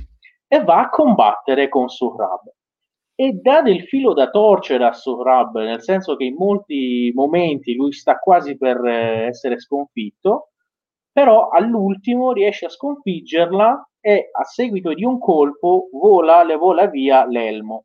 [0.46, 2.52] e va a combattere con Sohrab.
[3.16, 7.90] E dà del filo da torcere a Sohrab, nel senso che in molti momenti lui
[7.90, 10.50] sta quasi per eh, essere sconfitto,
[11.14, 17.24] però all'ultimo riesce a sconfiggerla e a seguito di un colpo vola, le vola via
[17.24, 17.84] l'elmo.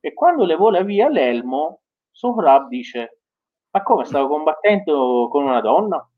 [0.00, 3.20] E quando le vola via l'elmo, Sohrab dice,
[3.70, 6.08] ma come stavo combattendo con una donna?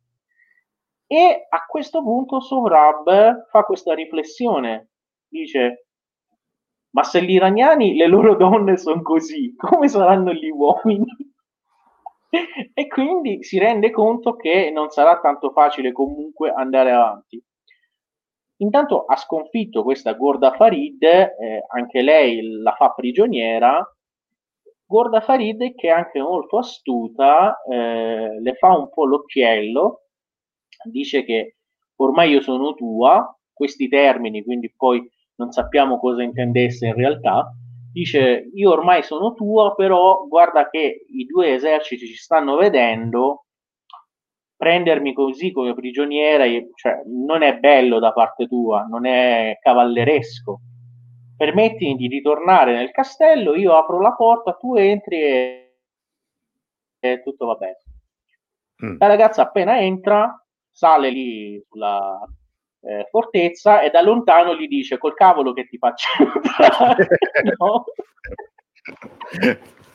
[1.09, 4.91] E a questo punto Sohrab fa questa riflessione,
[5.27, 5.87] dice,
[6.91, 11.07] ma se gli iraniani, le loro donne sono così, come saranno gli uomini?
[12.75, 17.43] E quindi si rende conto che non sarà tanto facile comunque andare avanti.
[18.59, 23.87] Intanto ha sconfitto questa Gorda Farid, eh, anche lei la fa prigioniera.
[24.85, 30.05] Gorda Farid, che è anche molto astuta, eh, le fa un po' l'occhiello,
[30.85, 31.57] dice che
[31.97, 37.51] ormai io sono tua, questi termini, quindi poi non sappiamo cosa intendesse in realtà,
[37.97, 43.47] dice io ormai sono tua, però guarda che i due eserciti ci stanno vedendo,
[44.55, 50.61] prendermi così come prigioniera cioè, non è bello da parte tua, non è cavalleresco.
[51.39, 55.77] Permettimi di ritornare nel castello, io apro la porta, tu entri e,
[57.01, 57.79] e tutto va bene.
[58.85, 58.97] Mm.
[58.99, 60.39] La ragazza appena entra,
[60.71, 62.21] sale lì sulla
[62.87, 66.09] eh, fortezza e da lontano gli dice col cavolo che ti faccio
[67.59, 67.85] no?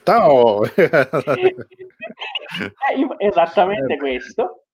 [0.04, 0.64] Ciao!
[0.76, 1.56] eh,
[3.18, 4.66] esattamente questo.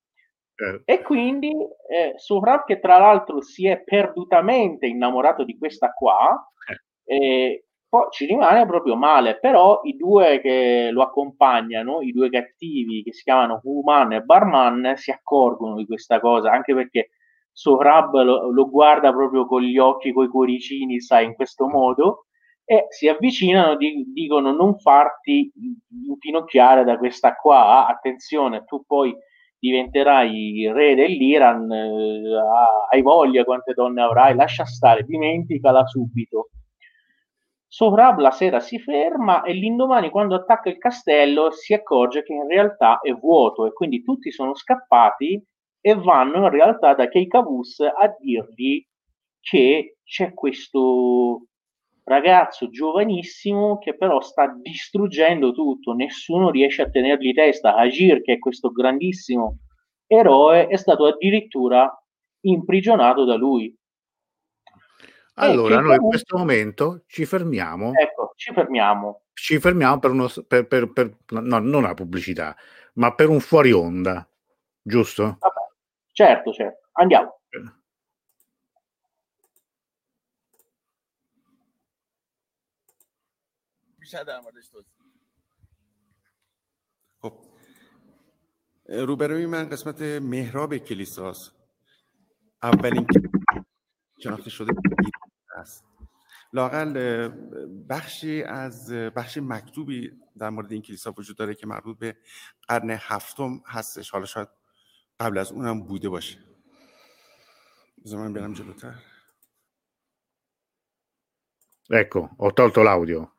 [0.56, 0.82] Eh.
[0.86, 6.52] E quindi eh, Sohrab, che tra l'altro si è perdutamente innamorato di questa qua,
[7.04, 13.04] eh, poi ci rimane proprio male, però i due che lo accompagnano, i due cattivi
[13.04, 17.12] che si chiamano Human e Barman, si accorgono di questa cosa, anche perché
[17.58, 22.28] Sohrab lo, lo guarda proprio con gli occhi, con i cuoricini, sai, in questo modo,
[22.64, 25.52] e si avvicinano, di, dicono non farti
[26.08, 29.12] infinocchiare da questa qua, attenzione, tu poi
[29.58, 32.22] diventerai re dell'Iran, eh,
[32.92, 36.50] hai voglia quante donne avrai, lascia stare, dimenticala subito.
[37.68, 42.48] Sohrab la sera si ferma e l'indomani quando attacca il castello si accorge che in
[42.48, 45.44] realtà è vuoto e quindi tutti sono scappati
[45.88, 48.86] e vanno in realtà da Keikavus a dirgli
[49.40, 51.46] che c'è questo
[52.04, 57.76] ragazzo giovanissimo che però sta distruggendo tutto, nessuno riesce a tenergli testa.
[57.76, 59.60] Agir, che è questo grandissimo
[60.06, 61.90] eroe, è stato addirittura
[62.42, 63.74] imprigionato da lui.
[65.36, 67.94] Allora, noi in questo momento ci fermiamo.
[67.94, 69.22] Ecco, ci fermiamo.
[69.32, 72.58] Ci fermiamo per, uno, per, per, per no, non una pubblicità,
[72.96, 74.28] ma per un fuori onda,
[74.82, 75.38] giusto?
[75.40, 75.67] Vabbè,
[76.18, 76.82] certo, certo.
[76.94, 77.32] Andiamo.
[84.14, 84.42] در
[87.22, 87.34] خب
[88.90, 91.52] روبروی من قسمت محراب کلیساست
[92.64, 93.08] اولین
[94.24, 94.74] شناخته شده
[95.56, 95.86] است
[96.54, 97.30] لاقل
[97.90, 102.18] بخشی از بخش مکتوبی در مورد این کلیسا وجود داره که مربوط به
[102.68, 104.48] قرن هفتم هستش حالا شاید
[105.21, 106.39] قبل از اونم بوده باشه
[108.05, 108.95] بذار من برم جلوتر
[111.95, 113.35] Ecco, ho tolto l'audio.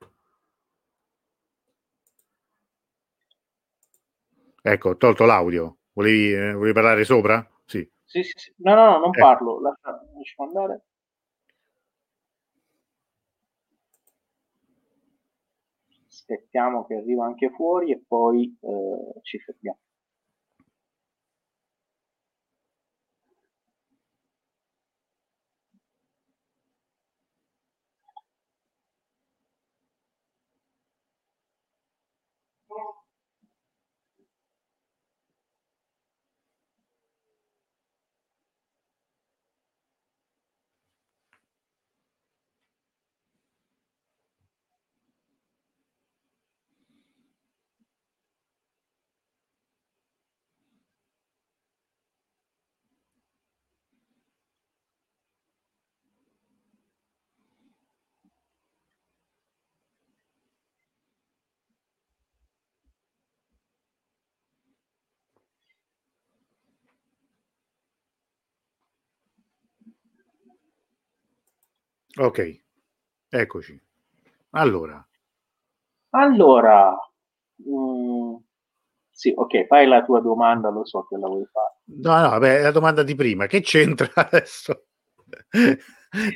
[4.62, 5.78] Ecco, ho tolto l'audio.
[5.94, 7.44] Volevi, eh, volevi parlare sopra?
[7.66, 7.90] Sì.
[8.04, 8.54] Sì, sì, sì.
[8.58, 9.20] No, no, no, non eh.
[9.20, 9.60] parlo.
[9.60, 10.84] Lascia, lasciamo andare.
[16.08, 19.80] Aspettiamo che arriva anche fuori e poi eh, ci fermiamo.
[72.17, 72.61] Ok,
[73.29, 73.81] eccoci.
[74.51, 75.07] Allora.
[76.11, 76.97] Allora,
[77.57, 78.37] mh,
[79.11, 81.75] sì, ok, fai la tua domanda, lo so che la vuoi fare.
[82.01, 84.87] No, no, vabbè, la domanda di prima, che c'entra adesso?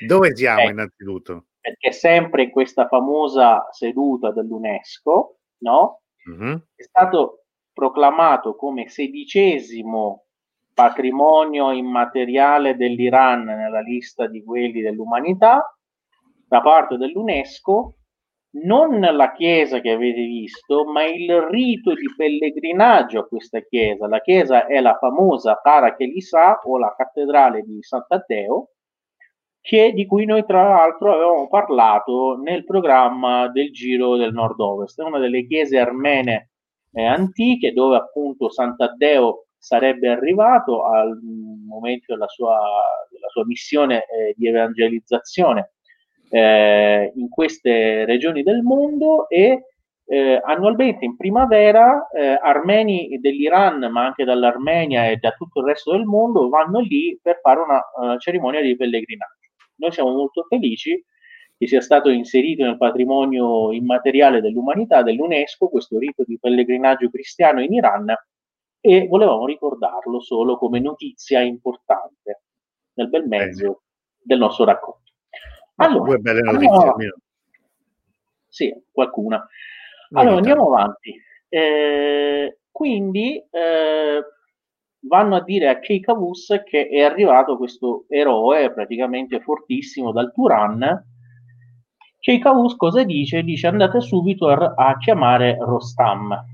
[0.07, 1.47] Dove siamo eh, innanzitutto?
[1.61, 6.03] Perché sempre in questa famosa seduta dell'UNESCO, no?
[6.29, 6.57] Mm-hmm.
[6.75, 10.27] È stato proclamato come sedicesimo
[10.73, 15.77] patrimonio immateriale dell'Iran nella lista di quelli dell'umanità
[16.47, 17.97] da parte dell'UNESCO
[18.55, 24.07] non la chiesa che avete visto, ma il rito di pellegrinaggio a questa chiesa.
[24.07, 28.69] La chiesa è la famosa Tara Chelisà o la cattedrale di Sant'Addeo,
[29.61, 35.01] che, di cui noi tra l'altro avevamo parlato nel programma del Giro del Nord-Ovest.
[35.01, 36.51] È una delle chiese armene
[36.93, 42.59] eh, antiche dove appunto Sant'Addeo sarebbe arrivato al momento della sua,
[43.09, 45.75] della sua missione eh, di evangelizzazione
[46.31, 49.66] eh, in queste regioni del mondo e
[50.05, 55.92] eh, annualmente in primavera eh, armeni dell'Iran, ma anche dall'Armenia e da tutto il resto
[55.92, 59.51] del mondo vanno lì per fare una uh, cerimonia di pellegrinaggio.
[59.77, 61.01] Noi siamo molto felici
[61.57, 67.75] che sia stato inserito nel patrimonio immateriale dell'umanità dell'UNESCO questo rito di pellegrinaggio cristiano in
[67.75, 68.12] Iran
[68.85, 72.42] e volevamo ricordarlo solo come notizia importante
[72.95, 73.83] nel bel mezzo
[74.21, 75.12] del nostro racconto.
[75.77, 76.97] Allora, due belle notizie allora,
[78.49, 79.47] Sì, qualcuna.
[80.11, 81.14] Allora, andiamo avanti.
[81.49, 84.25] Eh, quindi eh,
[85.03, 91.07] vanno a dire a Keikavus che è arrivato questo eroe praticamente fortissimo dal Turan.
[92.18, 93.42] Keikavus cosa dice?
[93.42, 96.51] Dice andate subito a, a chiamare Rostam.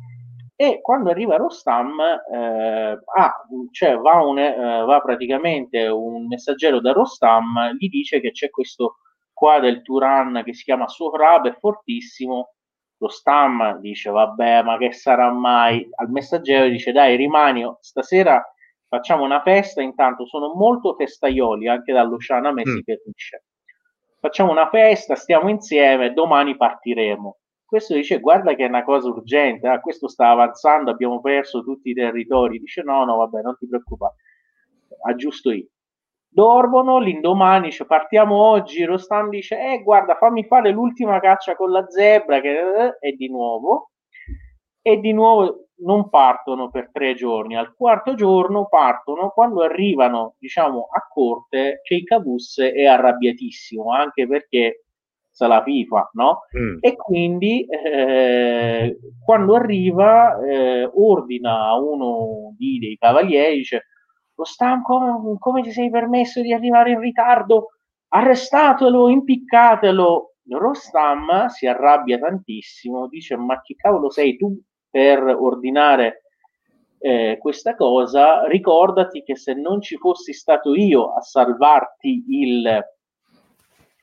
[0.61, 6.91] E quando arriva Rostam, eh, ah, cioè va, un, eh, va praticamente un messaggero da
[6.91, 8.97] Rostam, gli dice che c'è questo
[9.33, 12.55] qua del Turan che si chiama Sohrab è fortissimo.
[13.01, 15.89] Lo Stam dice vabbè ma che sarà mai?
[15.95, 18.45] Al messaggero dice dai rimani stasera
[18.89, 22.75] facciamo una festa intanto sono molto festaioli anche dall'Oceana me mm.
[22.75, 23.45] si capisce
[24.19, 27.37] facciamo una festa stiamo insieme domani partiremo
[27.69, 31.91] questo dice guarda che è una cosa urgente ah, questo sta avanzando abbiamo perso tutti
[31.91, 32.59] i territori.
[32.59, 34.15] Dice no no vabbè non ti preoccupare.
[35.05, 35.67] Aggiusto io
[36.31, 41.85] dormono, l'indomani dice partiamo oggi, Rostam dice eh guarda fammi fare l'ultima caccia con la
[41.91, 43.91] zebra che è di nuovo.
[44.81, 50.89] E di nuovo non partono per tre giorni, al quarto giorno partono, quando arrivano diciamo
[50.91, 54.85] a corte Keikabus è arrabbiatissimo anche perché
[55.39, 56.41] sa la FIFA, no?
[56.59, 56.79] Mm.
[56.81, 63.85] E quindi eh, quando arriva eh, ordina a uno di, dei cavalieri, dice
[64.35, 67.69] Rostam, come, come ti sei permesso di arrivare in ritardo?
[68.09, 70.33] Arrestatelo, impiccatelo.
[70.51, 74.59] Rostam si arrabbia tantissimo, dice ma chi cavolo sei tu
[74.91, 76.23] per ordinare
[76.99, 78.45] eh, questa cosa?
[78.47, 82.83] Ricordati che se non ci fossi stato io a salvarti il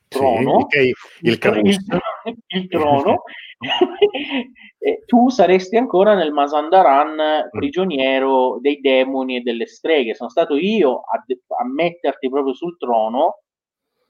[0.08, 3.22] trono, sì, il, il, il, il trono,
[5.06, 7.48] tu saresti ancora nel Masandaran mm.
[7.50, 10.14] prigioniero dei demoni e delle streghe.
[10.14, 11.24] Sono stato io a,
[11.58, 13.40] a metterti proprio sul trono.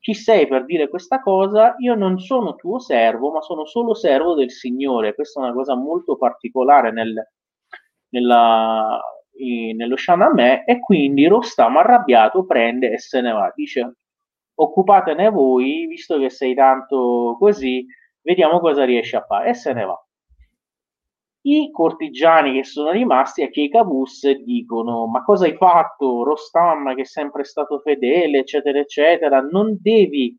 [0.00, 1.74] Chi sei per dire questa cosa?
[1.78, 5.14] Io non sono tuo servo, ma sono solo servo del Signore.
[5.14, 7.14] Questa è una cosa molto particolare nel,
[8.10, 9.00] nella,
[9.38, 10.64] in, nello Shanamè.
[10.66, 13.52] E quindi Rostam arrabbiato prende e se ne va.
[13.54, 13.96] Dice:
[14.58, 17.86] Occupatene voi, visto che sei tanto così
[18.22, 20.00] vediamo cosa riesce a fare e se ne va.
[21.42, 27.04] I cortigiani che sono rimasti a Keikabus dicono: Ma cosa hai fatto, Rostam, che è
[27.04, 30.36] sempre stato fedele, eccetera, eccetera, non devi,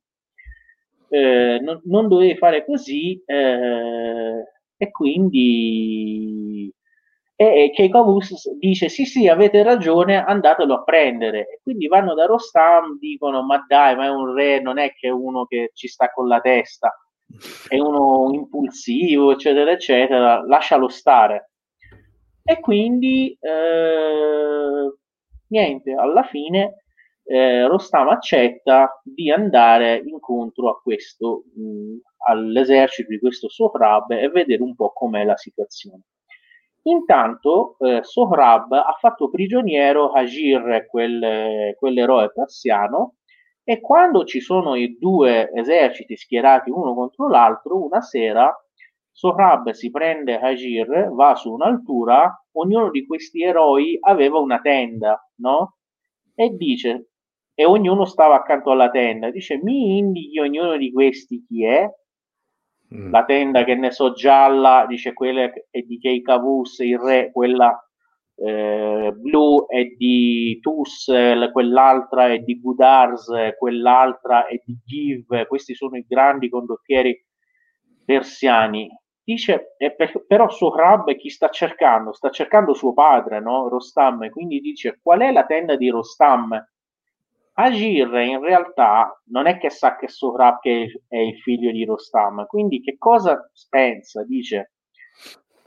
[1.09, 3.21] eh, non, non, dovevi fare così.
[3.25, 4.43] Eh,
[4.79, 6.71] e quindi
[7.37, 11.39] e Keikabus dice: Sì, sì, avete ragione, andatelo a prendere.
[11.49, 15.07] E quindi vanno da Rostam, dicono: Ma dai, ma è un re, non è che
[15.07, 16.91] è uno che ci sta con la testa
[17.67, 21.51] è uno impulsivo, eccetera, eccetera, lascialo stare.
[22.43, 24.93] E quindi, eh,
[25.49, 26.83] niente, alla fine
[27.25, 31.97] eh, Rostam accetta di andare incontro a questo, mh,
[32.29, 36.03] all'esercito di questo Sohrab e vedere un po' com'è la situazione.
[36.87, 43.15] Intanto eh, Sohrab ha fatto prigioniero Hajir, quel, quell'eroe persiano,
[43.63, 48.55] e quando ci sono i due eserciti schierati uno contro l'altro, una sera
[49.11, 55.77] Sohrab si prende Hajir, va su un'altura, ognuno di questi eroi aveva una tenda, no?
[56.35, 57.09] E dice,
[57.55, 61.89] e ognuno stava accanto alla tenda, dice, mi indichi ognuno di questi chi è?
[62.93, 63.11] Mm.
[63.11, 67.77] La tenda che ne so gialla, dice quella è di Keikavus, il re, quella
[68.35, 75.97] eh, blu è di Tussel, quell'altra è di Gudars, quell'altra è di Giv, questi sono
[75.97, 77.19] i grandi condottieri
[78.05, 78.89] persiani.
[79.21, 82.13] Dice, eh, per, però Sohrab chi sta cercando?
[82.13, 83.67] Sta cercando suo padre, no?
[83.67, 86.65] Rostam, quindi dice qual è la tenda di Rostam?
[87.59, 92.81] Agir in realtà non è che sa che Sohrab è il figlio di Rostam, quindi
[92.81, 94.23] che cosa pensa?
[94.23, 94.73] Dice,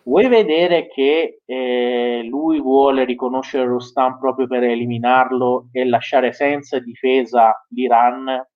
[0.04, 7.66] vuoi vedere che eh, lui vuole riconoscere Rostam proprio per eliminarlo e lasciare senza difesa
[7.70, 8.46] l'Iran?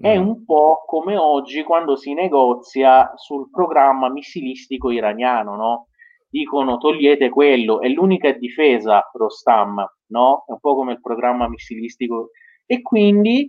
[0.00, 0.26] È mm.
[0.26, 5.88] un po' come oggi quando si negozia sul programma missilistico iraniano, no?
[6.34, 10.44] Dicono togliete quello, è l'unica difesa Rostam, no?
[10.48, 12.30] È un po' come il programma missilistico.
[12.66, 13.48] E quindi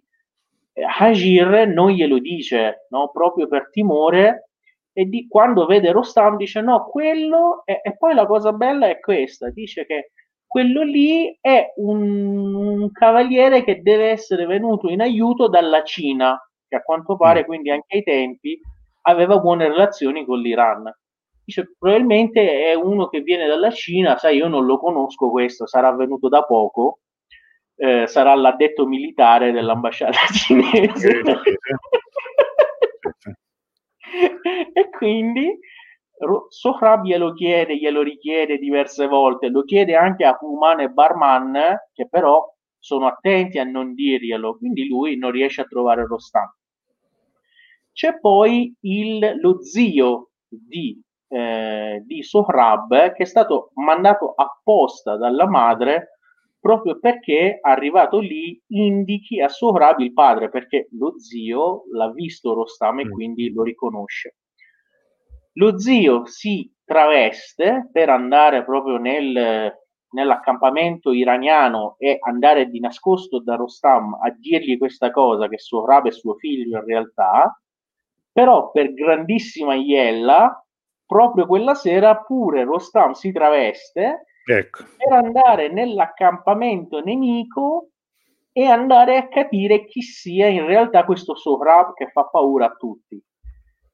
[0.73, 3.09] eh, Hajir non glielo dice, no?
[3.11, 4.49] Proprio per timore
[4.93, 8.99] e di, quando vede Rostam dice no, quello è, e poi la cosa bella è
[8.99, 10.11] questa, dice che
[10.45, 16.75] quello lì è un, un, cavaliere che deve essere venuto in aiuto dalla Cina, che
[16.75, 17.45] a quanto pare mm.
[17.45, 18.59] quindi anche ai tempi
[19.01, 20.83] aveva buone relazioni con l'Iran.
[21.45, 25.93] Dice, probabilmente è uno che viene dalla Cina, sai, io non lo conosco questo, sarà
[25.95, 27.01] venuto da poco,
[27.75, 31.21] eh, sarà l'addetto militare dell'ambasciata cinese.
[34.73, 35.59] e quindi
[36.49, 42.07] Sohrab glielo chiede, glielo richiede diverse volte, lo chiede anche a Human e Barman, che
[42.09, 42.43] però
[42.79, 46.55] sono attenti a non dirglielo, quindi lui non riesce a trovare lo stampo.
[47.91, 55.47] C'è poi il, lo zio di, eh, di Sohrab che è stato mandato apposta dalla
[55.47, 56.15] madre
[56.65, 63.01] proprio perché arrivato lì indichi a Sohrab il padre, perché lo zio l'ha visto Rostam
[63.01, 63.11] e mm.
[63.11, 64.37] quindi lo riconosce.
[65.57, 69.71] Lo zio si traveste per andare proprio nel,
[70.09, 76.11] nell'accampamento iraniano e andare di nascosto da Rostam a dirgli questa cosa, che Sohrab è
[76.11, 77.61] suo figlio in realtà,
[78.31, 80.64] però per grandissima iella,
[81.05, 84.83] proprio quella sera pure Rostam si traveste ecco.
[84.97, 87.89] per andare nell'accampamento nemico
[88.51, 93.21] e andare a capire chi sia in realtà questo Sohrab che fa paura a tutti.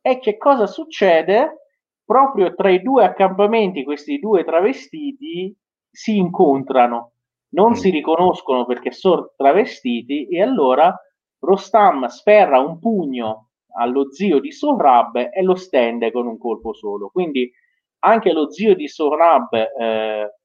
[0.01, 1.68] E che cosa succede?
[2.05, 5.55] Proprio tra i due accampamenti, questi due travestiti
[5.89, 7.14] si incontrano,
[7.53, 7.74] non mm.
[7.74, 10.95] si riconoscono perché sono travestiti e allora
[11.39, 17.09] Rostam sferra un pugno allo zio di Sohrab e lo stende con un colpo solo.
[17.09, 17.51] Quindi
[17.99, 20.36] anche lo zio di Sohrab eh,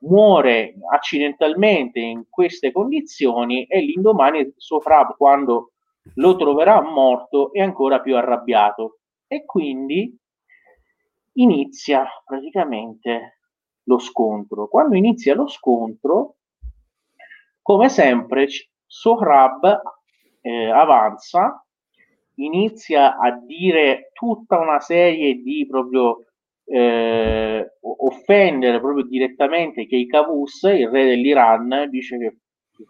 [0.00, 5.72] muore accidentalmente in queste condizioni e l'indomani Sohrab quando
[6.16, 10.16] lo troverà morto è ancora più arrabbiato e quindi
[11.34, 13.38] inizia praticamente
[13.84, 14.68] lo scontro.
[14.68, 16.36] Quando inizia lo scontro,
[17.62, 18.46] come sempre,
[18.86, 19.82] Sohrab
[20.42, 21.63] eh, avanza
[22.36, 26.24] inizia a dire tutta una serie di proprio
[26.66, 32.36] eh, offendere proprio direttamente Keikavus, il re dell'Iran, dice che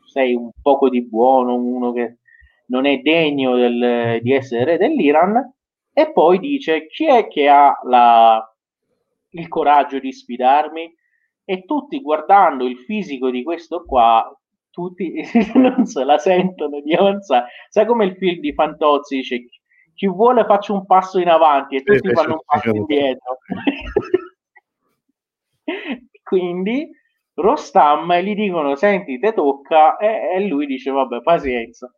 [0.06, 2.18] sei un poco di buono, uno che
[2.66, 5.52] non è degno del, di essere re dell'Iran,
[5.92, 8.42] e poi dice chi è che ha la,
[9.30, 10.92] il coraggio di sfidarmi?
[11.46, 14.26] E tutti guardando il fisico di questo qua
[14.74, 15.14] tutti
[15.54, 17.46] non se la sentono di avanzare.
[17.68, 19.46] Sai come il film di Fantozzi dice
[19.94, 23.38] chi vuole faccio un passo in avanti e tutti sì, fanno un passo indietro.
[26.22, 26.90] Quindi
[27.34, 31.88] Rostam gli dicono senti te tocca e, e lui dice vabbè pazienza.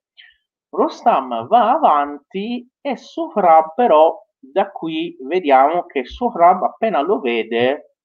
[0.68, 7.95] Rostam va avanti e Sohrab però da qui vediamo che Sohrab appena lo vede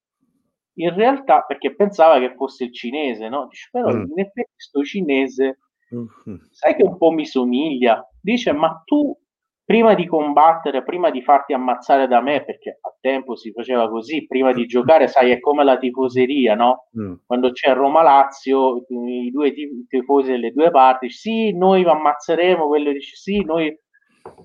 [0.75, 3.47] in realtà perché pensava che fosse il cinese, no?
[3.47, 4.03] Dice, però mm.
[4.11, 5.59] in effetti sto cinese,
[5.93, 6.37] mm-hmm.
[6.49, 8.05] sai che un po' mi somiglia.
[8.19, 9.15] Dice, ma tu
[9.63, 14.25] prima di combattere, prima di farti ammazzare da me, perché a tempo si faceva così,
[14.27, 16.87] prima di giocare, sai, è come la tifoseria, no?
[16.99, 17.13] Mm.
[17.25, 19.53] Quando c'è Roma-Lazio, i due
[19.87, 23.73] tifosi delle due parti, sì, noi ammazzeremo, quello dice sì, noi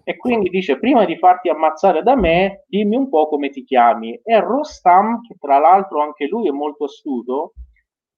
[0.05, 4.20] e quindi dice prima di farti ammazzare da me dimmi un po' come ti chiami
[4.22, 7.55] e Rostam che tra l'altro anche lui è molto astuto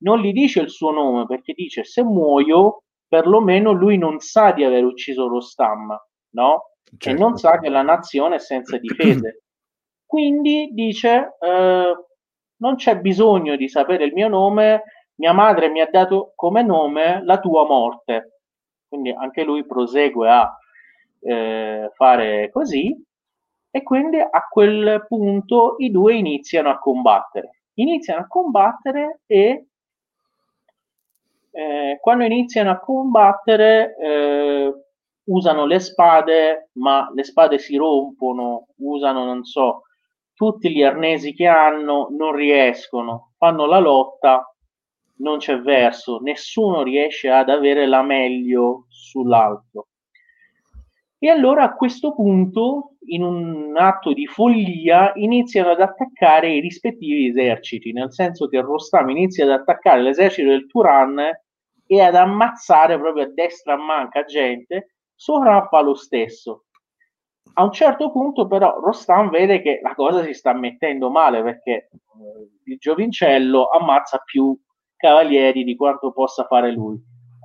[0.02, 4.64] non gli dice il suo nome perché dice se muoio perlomeno lui non sa di
[4.64, 5.96] aver ucciso Rostam
[6.30, 6.72] no?
[6.96, 7.08] Certo.
[7.08, 9.44] e non sa che la nazione è senza difese
[10.06, 11.94] quindi dice eh,
[12.60, 14.82] non c'è bisogno di sapere il mio nome
[15.16, 18.40] mia madre mi ha dato come nome la tua morte
[18.88, 20.57] quindi anche lui prosegue a
[21.20, 22.94] eh, fare così
[23.70, 27.62] e quindi a quel punto i due iniziano a combattere.
[27.74, 29.66] Iniziano a combattere e
[31.50, 34.72] eh, quando iniziano a combattere eh,
[35.24, 39.82] usano le spade, ma le spade si rompono, usano, non so,
[40.34, 44.52] tutti gli arnesi che hanno, non riescono, fanno la lotta
[45.18, 49.87] non c'è verso, nessuno riesce ad avere la meglio sull'altro.
[51.20, 57.26] E allora a questo punto, in un atto di follia, iniziano ad attaccare i rispettivi
[57.26, 61.18] eserciti, nel senso che Rostam inizia ad attaccare l'esercito del Turan
[61.86, 66.66] e ad ammazzare proprio a destra manca gente, Sohrab fa lo stesso.
[67.54, 71.72] A un certo punto però Rostam vede che la cosa si sta mettendo male perché
[71.72, 71.90] eh,
[72.64, 74.56] il giovincello ammazza più
[74.96, 76.96] cavalieri di quanto possa fare lui.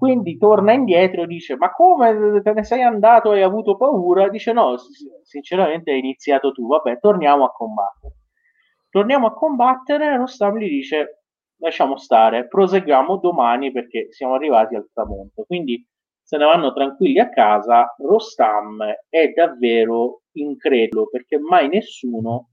[0.04, 4.28] Quindi torna indietro e dice: Ma come te ne sei andato hai avuto paura?
[4.28, 4.76] Dice: No,
[5.24, 6.68] sinceramente hai iniziato tu.
[6.68, 8.16] Vabbè, torniamo a combattere.
[8.90, 10.18] Torniamo a combattere.
[10.18, 11.24] Rostam gli dice:
[11.56, 15.46] Lasciamo stare, proseguiamo domani perché siamo arrivati al tramonto.
[15.48, 15.88] Quindi
[16.22, 17.96] se ne vanno tranquilli a casa.
[17.98, 22.50] Rostam è davvero incredulo perché mai nessuno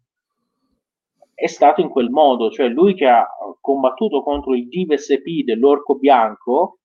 [1.35, 3.27] è stato in quel modo, cioè lui che ha
[3.61, 6.80] combattuto contro il DVSP dell'Orco Bianco,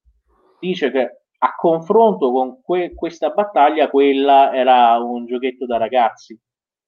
[0.65, 6.37] dice che a confronto con que- questa battaglia quella era un giochetto da ragazzi.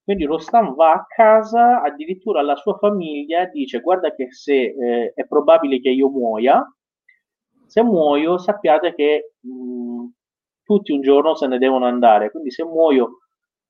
[0.03, 5.25] Quindi Rostam va a casa, addirittura alla sua famiglia, dice guarda che se eh, è
[5.27, 6.65] probabile che io muoia,
[7.65, 10.05] se muoio sappiate che mh,
[10.63, 13.19] tutti un giorno se ne devono andare, quindi se muoio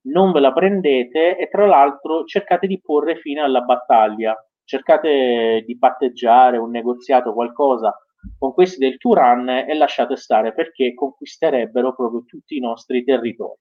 [0.07, 5.77] non ve la prendete e tra l'altro cercate di porre fine alla battaglia, cercate di
[5.77, 7.93] patteggiare un negoziato, qualcosa
[8.37, 13.59] con questi del Turan e lasciate stare perché conquisterebbero proprio tutti i nostri territori.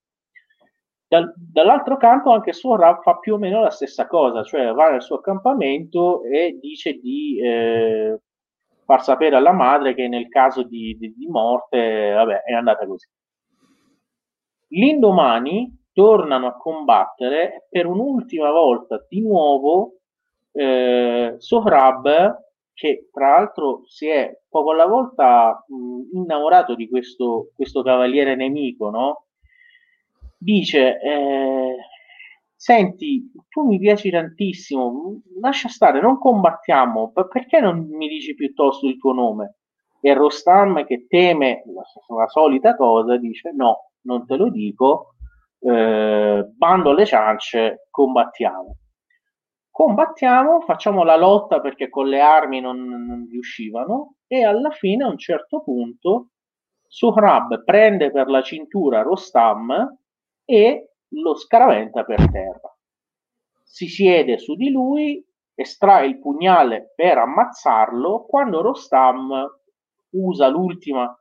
[1.09, 5.03] Dal, dall'altro canto anche Suora fa più o meno la stessa cosa, cioè va nel
[5.03, 8.21] suo accampamento e dice di eh,
[8.85, 13.09] far sapere alla madre che nel caso di, di, di morte vabbè, è andata così.
[14.69, 20.01] L'indomani tornano a combattere per un'ultima volta di nuovo
[20.53, 22.46] eh, Sohrab
[22.77, 28.91] che tra l'altro si è poco alla volta mh, innamorato di questo, questo cavaliere nemico,
[28.91, 29.25] no?
[30.37, 31.77] Dice, eh,
[32.55, 38.99] senti, tu mi piaci tantissimo, lascia stare, non combattiamo, perché non mi dici piuttosto il
[38.99, 39.57] tuo nome?
[40.03, 41.83] E Rostam che teme la,
[42.15, 45.15] la solita cosa dice, no, non te lo dico,
[45.61, 48.77] eh, bando alle ciance, combattiamo.
[49.77, 55.09] Combattiamo, facciamo la lotta perché con le armi non, non riuscivano e alla fine a
[55.09, 56.31] un certo punto
[56.87, 59.99] Suhrab prende per la cintura Rostam
[60.47, 62.75] e lo scaraventa per terra.
[63.63, 65.23] Si siede su di lui,
[65.55, 69.47] estrae il pugnale per ammazzarlo, quando Rostam
[70.13, 71.15] usa l'ultima,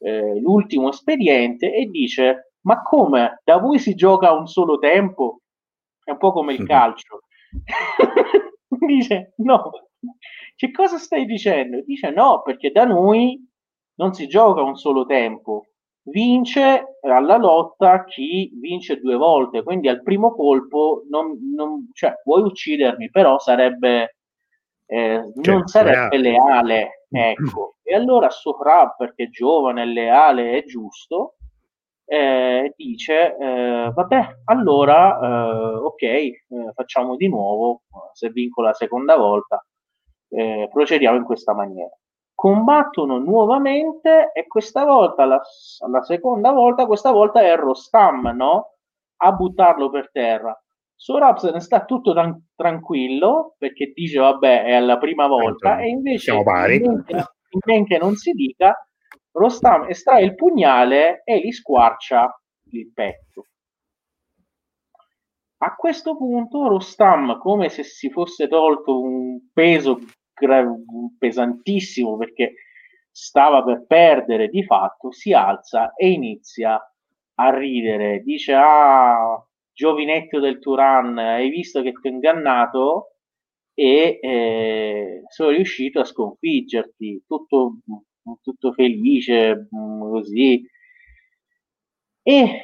[0.00, 3.40] eh, l'ultimo espediente e dice ma come?
[3.42, 5.40] Da voi si gioca a un solo tempo?
[6.04, 7.20] È un po' come il calcio.
[8.86, 9.70] Dice no.
[10.54, 11.82] Che cosa stai dicendo?
[11.82, 13.38] Dice no, perché da noi
[13.94, 15.66] non si gioca un solo tempo.
[16.02, 22.42] Vince alla lotta chi vince due volte, quindi al primo colpo non, non cioè, vuoi
[22.42, 24.16] uccidermi, però sarebbe
[24.86, 27.06] eh, cioè, non sarebbe leale.
[27.10, 27.76] Ecco.
[27.82, 31.36] E allora Sohrab, perché è giovane, leale, è giusto,
[32.12, 36.38] eh, dice eh, vabbè allora eh, ok eh,
[36.74, 37.82] facciamo di nuovo
[38.14, 39.64] se vinco la seconda volta
[40.30, 41.90] eh, procediamo in questa maniera.
[42.34, 45.40] Combattono nuovamente e questa volta la,
[45.88, 48.76] la seconda volta questa volta è Rostam no?
[49.18, 50.58] a buttarlo per terra.
[50.96, 55.88] Sorab se ne sta tutto tran- tranquillo perché dice vabbè è la prima volta e
[55.88, 58.74] invece in men, che, in men che non si dica
[59.32, 63.46] Rostam estrae il pugnale e gli squarcia il petto.
[65.62, 69.98] A questo punto Rostam, come se si fosse tolto un peso
[71.18, 72.54] pesantissimo perché
[73.10, 76.80] stava per perdere di fatto, si alza e inizia
[77.34, 78.20] a ridere.
[78.20, 83.16] Dice: Ah, giovinetto del Turan, hai visto che ti ho ingannato
[83.74, 87.24] e eh, sono riuscito a sconfiggerti.
[87.26, 87.78] Tutto
[88.42, 90.64] tutto felice, mm, così.
[92.22, 92.62] E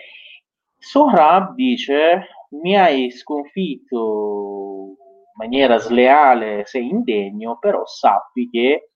[0.79, 8.91] Sohrab dice, mi hai sconfitto in maniera sleale, sei indegno, però sappi che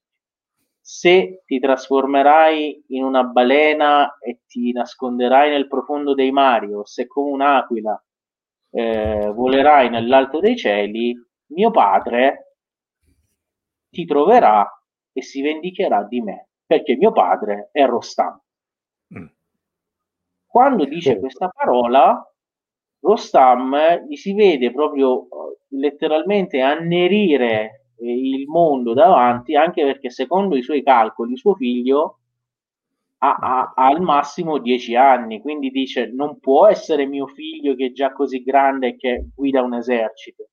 [0.80, 7.06] se ti trasformerai in una balena e ti nasconderai nel profondo dei mari, o se
[7.06, 8.04] come un'aquila
[8.72, 11.14] eh, volerai nell'alto dei cieli,
[11.52, 12.56] mio padre
[13.90, 14.68] ti troverà
[15.12, 18.40] e si vendicherà di me perché mio padre è Rostam.
[19.18, 19.26] Mm.
[20.46, 22.24] Quando dice questa parola,
[23.00, 25.26] Rostam gli si vede proprio
[25.70, 32.18] letteralmente annerire il mondo davanti, anche perché secondo i suoi calcoli suo figlio
[33.18, 37.86] ha, ha, ha, al massimo 10 anni, quindi dice non può essere mio figlio che
[37.86, 40.50] è già così grande e che guida un esercito.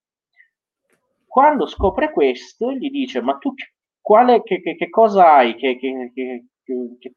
[1.28, 3.53] Quando scopre questo, gli dice: Ma tu
[4.08, 5.55] quale, che, che, che cosa hai?
[5.55, 6.45] Che, che,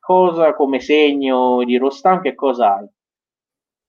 [0.01, 2.21] cosa come segno di Rostam?
[2.21, 2.89] Che cosa hai?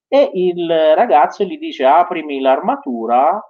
[0.07, 3.41] E il ragazzo gli dice: Aprimi l'armatura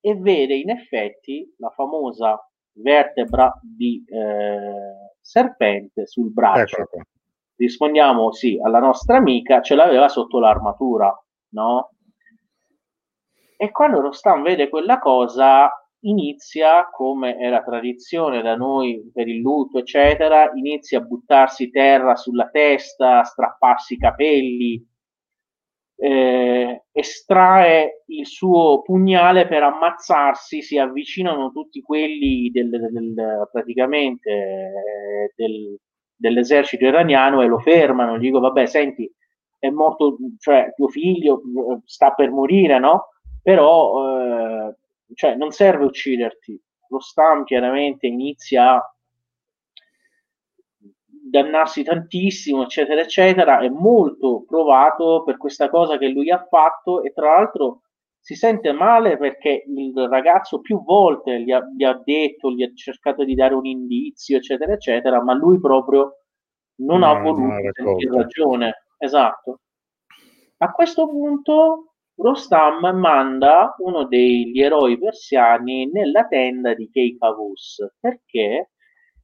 [0.00, 2.36] e vede in effetti la famosa
[2.78, 6.80] vertebra di eh, serpente sul braccio.
[6.80, 7.00] Ecco
[7.54, 11.16] rispondiamo sì alla nostra amica, ce l'aveva sotto l'armatura,
[11.50, 11.90] no?
[13.56, 15.70] E quando Rostam vede quella cosa,
[16.00, 22.48] inizia, come era tradizione da noi per il lutto, eccetera, inizia a buttarsi terra sulla
[22.48, 24.86] testa, a strapparsi i capelli,
[25.98, 35.32] eh, estrae il suo pugnale per ammazzarsi, si avvicinano tutti quelli del, del praticamente eh,
[35.34, 35.78] del,
[36.14, 39.10] dell'esercito iraniano e lo fermano, gli dico vabbè senti
[39.58, 43.08] è morto, cioè tuo figlio eh, sta per morire, no?
[43.42, 44.15] Però eh,
[45.14, 46.60] cioè, non serve ucciderti.
[46.88, 48.96] Lo Stam chiaramente inizia a
[51.28, 57.12] dannarsi tantissimo, eccetera, eccetera, è molto provato per questa cosa che lui ha fatto e
[57.12, 57.82] tra l'altro
[58.20, 62.72] si sente male perché il ragazzo più volte gli ha, gli ha, detto, gli ha
[62.74, 66.22] cercato di dare un indizio, eccetera, eccetera, ma lui proprio
[66.78, 68.86] non no, ha voluto sentire ragione.
[68.98, 69.60] Esatto.
[70.58, 78.70] A questo punto Rostam manda uno degli eroi persiani nella tenda di Keikavus perché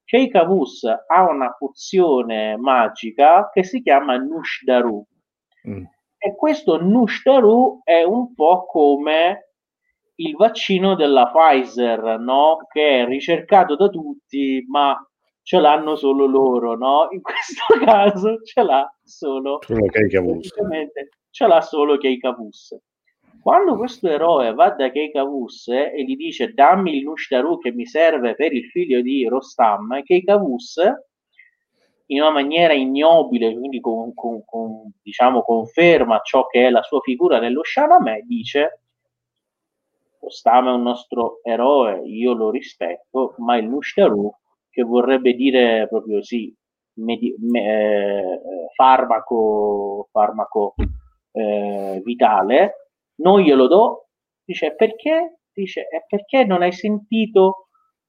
[0.05, 5.07] Keikavus ha una pozione magica che si chiama Nushdaru.
[5.69, 5.85] Mm
[6.25, 9.55] e questo Nushtaru è un po' come
[10.15, 12.59] il vaccino della Pfizer, no?
[12.71, 14.97] Che è ricercato da tutti, ma
[15.43, 17.09] ce l'hanno solo loro, no?
[17.11, 20.49] In questo caso ce l'ha solo solo Keikavus.
[21.33, 22.79] Ce l'ha solo Keikavus.
[23.41, 28.35] Quando questo eroe va da Keikavus e gli dice dammi il Nushtaru che mi serve
[28.35, 30.77] per il figlio di Rostam, Keikavus
[32.09, 37.01] in una maniera ignobile, quindi con, con, con, diciamo, conferma ciò che è la sua
[37.01, 38.81] figura nello Shahnameh, dice
[40.19, 44.31] Ostama è un nostro eroe, io lo rispetto, ma il Nushtaru,
[44.69, 46.55] che vorrebbe dire proprio sì,
[46.99, 48.41] medi- me- eh,
[48.77, 50.75] farmaco, farmaco
[51.33, 54.09] eh, vitale, non glielo do,
[54.45, 55.39] dice perché?
[55.53, 57.69] Dice, è perché non hai sentito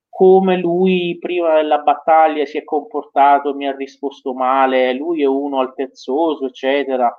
[0.10, 5.60] come lui prima della battaglia si è comportato, mi ha risposto male, lui è uno
[5.60, 7.12] altezzoso, eccetera.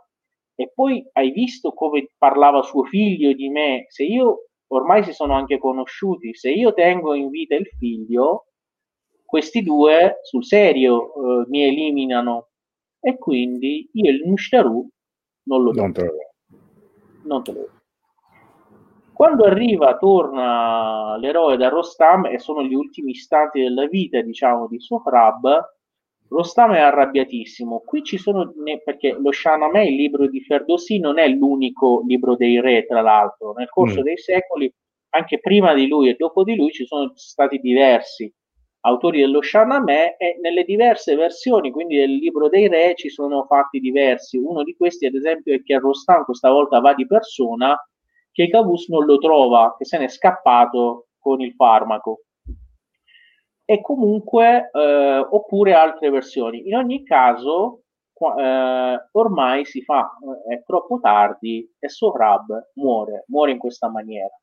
[0.54, 3.86] E poi hai visto come parlava suo figlio di me.
[3.88, 8.46] Se io ormai si sono anche conosciuti, se io tengo in vita il figlio,
[9.24, 12.50] questi due sul serio eh, mi eliminano
[13.00, 14.88] e quindi io il Nushtaru
[15.44, 15.72] non lo.
[15.72, 16.04] Non do.
[17.24, 17.68] Non te lo.
[19.12, 24.80] Quando arriva, torna l'eroe da Rostam e sono gli ultimi istanti della vita, diciamo, di
[24.80, 25.72] Sohrab,
[26.28, 27.82] Rostam è arrabbiatissimo.
[27.84, 28.52] Qui ci sono,
[28.84, 33.52] perché lo Shahnameh, il libro di Ferdowsi, non è l'unico libro dei re, tra l'altro.
[33.52, 34.02] Nel corso mm.
[34.02, 34.72] dei secoli,
[35.10, 38.32] anche prima di lui e dopo di lui, ci sono stati diversi
[38.86, 43.80] autori dello Shahnameh e nelle diverse versioni, quindi del libro dei re, ci sono fatti
[43.80, 44.36] diversi.
[44.36, 47.76] Uno di questi, ad esempio, è che Rostam questa volta va di persona
[48.30, 52.24] che Cavus non lo trova, che se n'è scappato con il farmaco.
[53.64, 56.66] E comunque, eh, oppure altre versioni.
[56.66, 57.84] In ogni caso,
[58.36, 60.10] eh, ormai si fa,
[60.48, 64.34] eh, è troppo tardi e Sohrab muore, muore in questa maniera.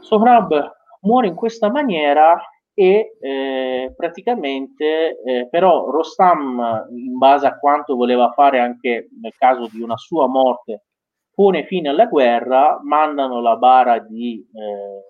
[0.00, 2.36] Sohrab muore in questa maniera
[2.78, 9.66] e eh, praticamente eh, però Rostam in base a quanto voleva fare anche nel caso
[9.72, 10.82] di una sua morte
[11.36, 15.04] pone fine alla guerra, mandano la bara di, eh,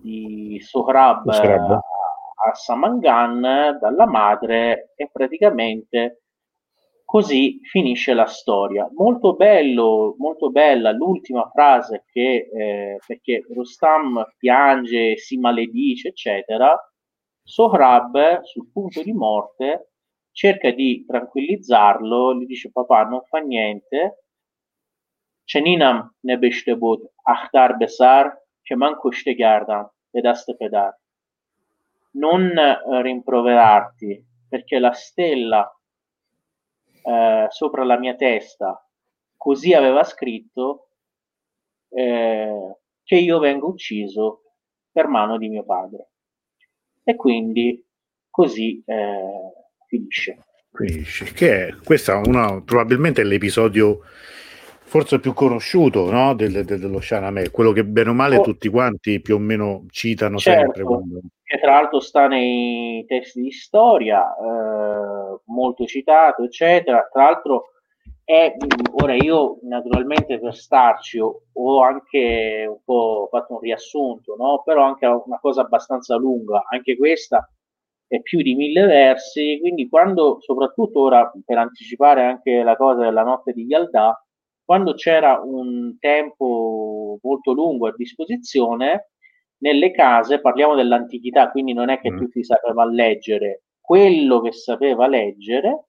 [0.00, 1.28] di Sohrab.
[1.28, 1.80] A,
[2.40, 6.22] a Samangan dalla madre e praticamente
[7.08, 8.86] così finisce la storia.
[8.94, 16.76] Molto bello, molto bella l'ultima frase che eh, perché Rustam piange, si maledice, eccetera.
[17.42, 19.92] Sohrab sul punto di morte
[20.32, 24.24] cerca di tranquillizzarlo, gli dice papà non fa niente,
[26.20, 28.76] ne beshtebud Akhtar Besar che
[29.34, 30.94] guarda ed aste pedar.
[32.12, 35.72] Non eh, rimproverarti perché la stella
[37.08, 38.86] eh, sopra la mia testa
[39.34, 40.90] così aveva scritto
[41.88, 44.42] eh, che io vengo ucciso
[44.92, 46.10] per mano di mio padre.
[47.02, 47.82] E quindi
[48.28, 49.52] così eh,
[49.86, 50.44] finisce.
[50.70, 51.32] Finisce.
[51.32, 54.00] Che è, questo è una, probabilmente l'episodio
[54.88, 56.34] forse più conosciuto no?
[56.34, 58.42] del, del, dello Shanamè, quello che bene o male oh.
[58.42, 60.82] tutti quanti più o meno citano certo, sempre.
[60.82, 61.20] Quando...
[61.44, 67.06] Che tra l'altro sta nei testi di storia, eh, molto citato, eccetera.
[67.12, 67.64] Tra l'altro
[68.24, 68.54] è,
[69.02, 74.62] ora io naturalmente per starci ho, ho, anche un po' fatto un riassunto, no?
[74.64, 77.46] però anche una cosa abbastanza lunga, anche questa
[78.06, 83.22] è più di mille versi, quindi quando, soprattutto ora per anticipare anche la cosa della
[83.22, 84.18] notte di Yaldà,
[84.68, 89.12] quando c'era un tempo molto lungo a disposizione,
[89.60, 92.18] nelle case, parliamo dell'antichità, quindi non è che mm.
[92.18, 95.86] tutti sapevano leggere, quello che sapeva leggere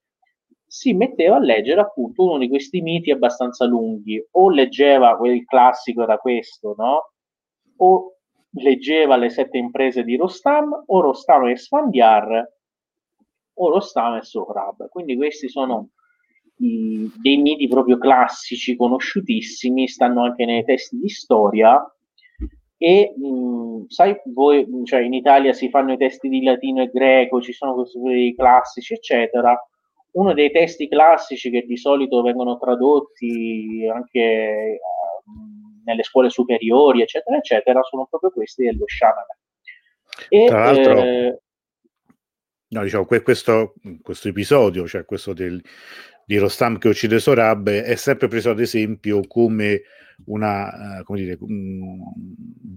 [0.66, 6.04] si metteva a leggere appunto uno di questi miti abbastanza lunghi, o leggeva quel classico
[6.04, 7.12] era questo, no?
[7.80, 8.14] O
[8.52, 12.50] leggeva le sette imprese di Rostam, o Rostam e Sfandiar,
[13.56, 14.88] o Rostam e Sohrab.
[14.88, 15.90] Quindi questi sono
[16.60, 21.82] dei miti proprio classici, conosciutissimi, stanno anche nei testi di storia.
[22.78, 27.42] E mh, sai, voi, cioè in Italia si fanno i testi di latino e greco,
[27.42, 29.58] ci sono questi classici, eccetera.
[30.12, 34.80] Uno dei testi classici che di solito vengono tradotti anche
[35.26, 39.26] uh, nelle scuole superiori, eccetera, eccetera, sono proprio questi dello Shaman.
[40.28, 41.40] E, Tra l'altro, eh,
[42.70, 45.62] no, diciamo, questo, questo episodio, cioè questo del,
[46.30, 49.82] di Rostam che uccide Sorab è sempre preso ad esempio come,
[50.26, 51.98] una, uh, come dire, un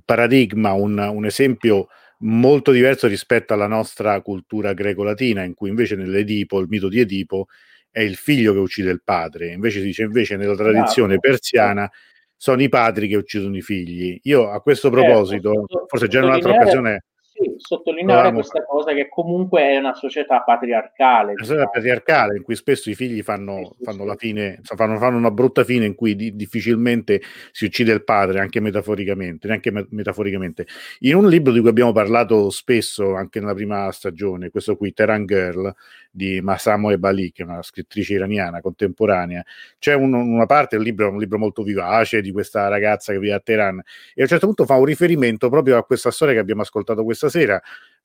[0.07, 1.89] paradigma, un, un, esempio
[2.21, 7.49] molto diverso rispetto alla nostra cultura greco-latina, in cui invece nell'Edipo, il mito di Edipo,
[7.91, 11.91] è il figlio che uccide il padre, invece si dice invece nella tradizione persiana
[12.35, 14.19] sono i padri che uccidono i figli.
[14.23, 18.93] Io a questo certo, proposito, forse già in un'altra occasione sì, sottolineare no, questa cosa
[18.93, 21.33] che comunque è una società patriarcale.
[21.33, 21.71] Una società diciamo.
[21.71, 25.87] patriarcale in cui spesso i figli fanno, fanno la fine, fanno, fanno, una brutta fine
[25.87, 27.21] in cui di, difficilmente
[27.53, 30.67] si uccide il padre, anche metaforicamente, neanche me- metaforicamente.
[31.01, 35.27] In un libro di cui abbiamo parlato spesso anche nella prima stagione, questo qui, Teran
[35.27, 35.75] Girl,
[36.15, 39.43] di Masamo Ebali, che è una scrittrice iraniana contemporanea,
[39.79, 43.33] c'è un, una parte del libro, un libro molto vivace di questa ragazza che vive
[43.33, 43.79] a Teheran,
[44.15, 47.03] e a un certo punto fa un riferimento proprio a questa storia che abbiamo ascoltato
[47.03, 47.52] questa sera,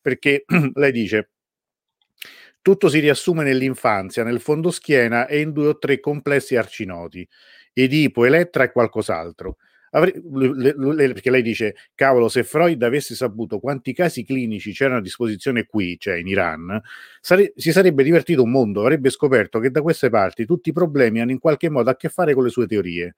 [0.01, 1.29] perché lei dice
[2.67, 7.25] tutto si riassume nell'infanzia, nel fondo schiena e in due o tre complessi arcinoti,
[7.71, 9.55] Edipo, Elettra e qualcos'altro.
[9.91, 14.97] Avre- le, le, perché lei dice, cavolo, se Freud avesse saputo quanti casi clinici c'erano
[14.97, 16.81] a disposizione qui, cioè in Iran,
[17.21, 21.21] sare- si sarebbe divertito un mondo, avrebbe scoperto che da queste parti tutti i problemi
[21.21, 23.15] hanno in qualche modo a che fare con le sue teorie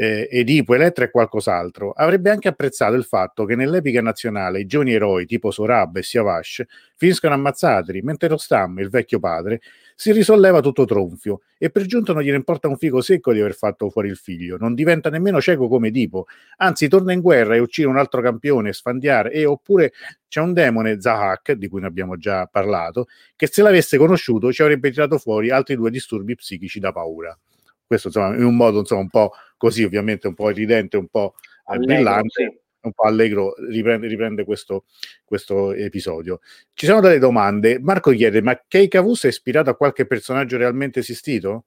[0.00, 4.92] eh, Edipo, Elettra e qualcos'altro, avrebbe anche apprezzato il fatto che nell'epica nazionale i giovani
[4.92, 6.62] eroi tipo Sorab e Siavash
[6.94, 9.60] finiscono ammazzati, mentre Rostam, il vecchio padre,
[9.96, 13.54] si risolleva tutto tronfio e per giunta non gliene importa un figo secco di aver
[13.54, 16.26] fatto fuori il figlio, non diventa nemmeno cieco come Edipo,
[16.58, 19.92] anzi torna in guerra e uccide un altro campione, Sfandiare, e oppure
[20.28, 24.62] c'è un demone, Zahak, di cui ne abbiamo già parlato, che se l'avesse conosciuto ci
[24.62, 27.36] avrebbe tirato fuori altri due disturbi psichici da paura.
[27.84, 31.34] Questo insomma in un modo insomma un po' così ovviamente un po' evidente un po'
[31.64, 32.58] allegro, brillante sì.
[32.80, 34.84] un po' allegro riprende, riprende questo,
[35.24, 36.40] questo, episodio
[36.72, 41.64] ci sono delle domande Marco chiede ma Keikavus è ispirato a qualche personaggio realmente esistito?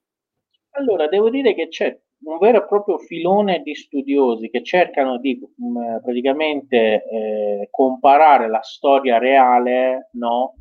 [0.71, 5.39] allora devo dire che c'è un vero e proprio filone di studiosi che cercano di
[5.39, 10.55] mh, mm, praticamente eh, comparare la storia reale no,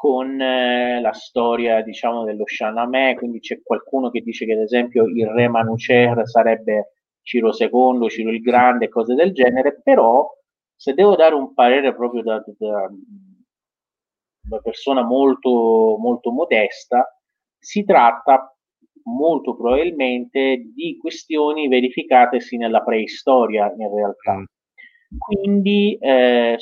[0.00, 5.04] con eh, la storia, diciamo, dello Shahnameh, quindi c'è qualcuno che dice che ad esempio
[5.04, 10.26] il re Manucer sarebbe Ciro II, Ciro il Grande, cose del genere, però
[10.74, 12.88] se devo dare un parere proprio da, da,
[14.40, 17.06] da persona molto, molto modesta,
[17.58, 18.56] si tratta
[19.04, 24.44] molto probabilmente di questioni verificatesi nella preistoria in realtà.
[25.18, 26.56] Quindi eh,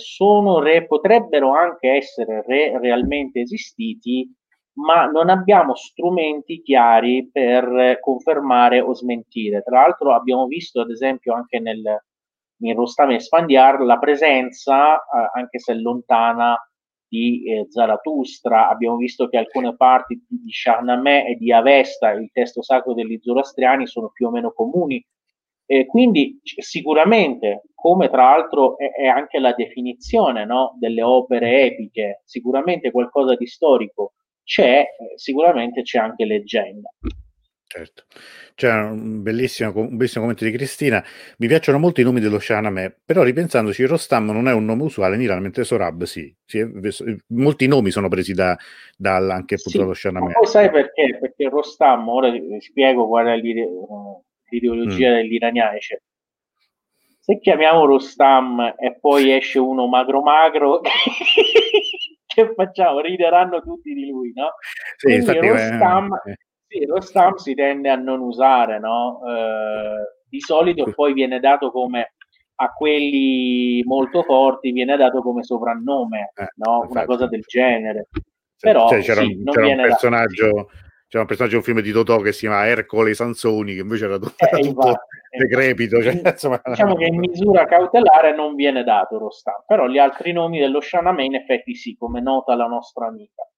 [0.62, 4.32] re, potrebbero anche essere re realmente esistiti,
[4.78, 9.62] ma non abbiamo strumenti chiari per confermare o smentire.
[9.62, 11.82] Tra l'altro abbiamo visto ad esempio anche nel,
[12.60, 16.56] in Rostam e Sfandiar la presenza, eh, anche se lontana,
[17.08, 22.62] di eh, Zarathustra, abbiamo visto che alcune parti di Shahnameh e di Avesta, il testo
[22.62, 25.02] sacro degli zoroastriani, sono più o meno comuni
[25.70, 32.22] e quindi sicuramente, come tra l'altro è, è anche la definizione no, delle opere epiche,
[32.24, 36.88] sicuramente qualcosa di storico c'è, sicuramente c'è anche leggenda.
[37.66, 38.04] Certo.
[38.54, 41.04] C'è un bellissimo, un bellissimo commento di Cristina.
[41.36, 45.16] Mi piacciono molto i nomi dello Shahnameh, però ripensandoci, Rostam non è un nome usuale
[45.16, 46.34] in Iran, mentre Sorab sì.
[46.46, 46.66] sì
[47.26, 48.56] molti nomi sono presi da,
[48.96, 50.32] da anche appunto sì, dallo Shahnameh.
[50.32, 51.18] Poi sai perché?
[51.20, 53.68] Perché Rostam, ora vi spiego qual è l'ide-
[54.50, 55.14] l'ideologia mm.
[55.14, 55.80] degli iraniani.
[55.80, 56.00] Cioè,
[57.18, 60.80] se chiamiamo Rostam e poi esce uno magro magro,
[62.26, 63.00] che facciamo?
[63.00, 64.52] Rideranno tutti di lui, no?
[64.96, 66.20] Sì, Quindi Rostam...
[66.24, 66.38] Eh,
[66.68, 69.20] sì, lo stamp si tende a non usare, no?
[69.26, 72.12] Eh, di solito poi viene dato come
[72.60, 76.86] a quelli molto forti viene dato come soprannome, eh, no?
[76.90, 78.08] Una cosa del genere.
[78.60, 80.66] Però cioè, c'era, sì, un, c'era un personaggio da...
[81.08, 84.04] c'era un personaggio di un film di Totò che si chiama Ercole Sansoni che invece
[84.04, 85.00] era tutto, eh, tutto
[85.30, 89.98] decrepito cioè, insomma, diciamo che in misura cautelare non viene dato lo stamp però gli
[89.98, 93.48] altri nomi dello Shaname in effetti sì come nota la nostra amica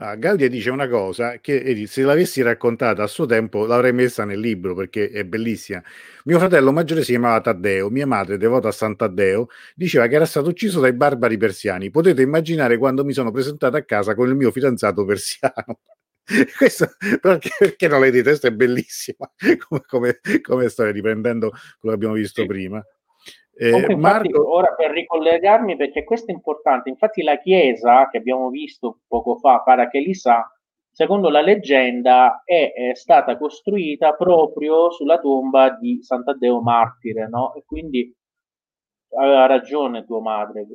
[0.00, 4.38] Ah, Gaudia dice una cosa che se l'avessi raccontata a suo tempo l'avrei messa nel
[4.38, 5.82] libro perché è bellissima.
[6.26, 10.50] Mio fratello maggiore si chiamava Taddeo, mia madre, devota a Sant'Addeo, diceva che era stato
[10.50, 11.90] ucciso dai barbari persiani.
[11.90, 15.80] Potete immaginare quando mi sono presentato a casa con il mio fidanzato persiano.
[16.56, 16.86] Questo,
[17.20, 18.28] perché, perché non l'hai detto?
[18.28, 19.30] Questa è bellissima
[19.66, 22.84] come, come, come storia, riprendendo quello che abbiamo visto prima.
[23.54, 24.54] Eh, Comunque, infatti, Marco...
[24.54, 29.62] ora per ricollegarmi, perché questo è importante, infatti la chiesa che abbiamo visto poco fa,
[29.62, 30.48] Para che li sa,
[30.90, 37.54] secondo la leggenda è, è, stata costruita proprio sulla tomba di Sant'Addeo Martire, no?
[37.54, 38.14] E quindi
[39.16, 40.66] aveva ragione tua madre.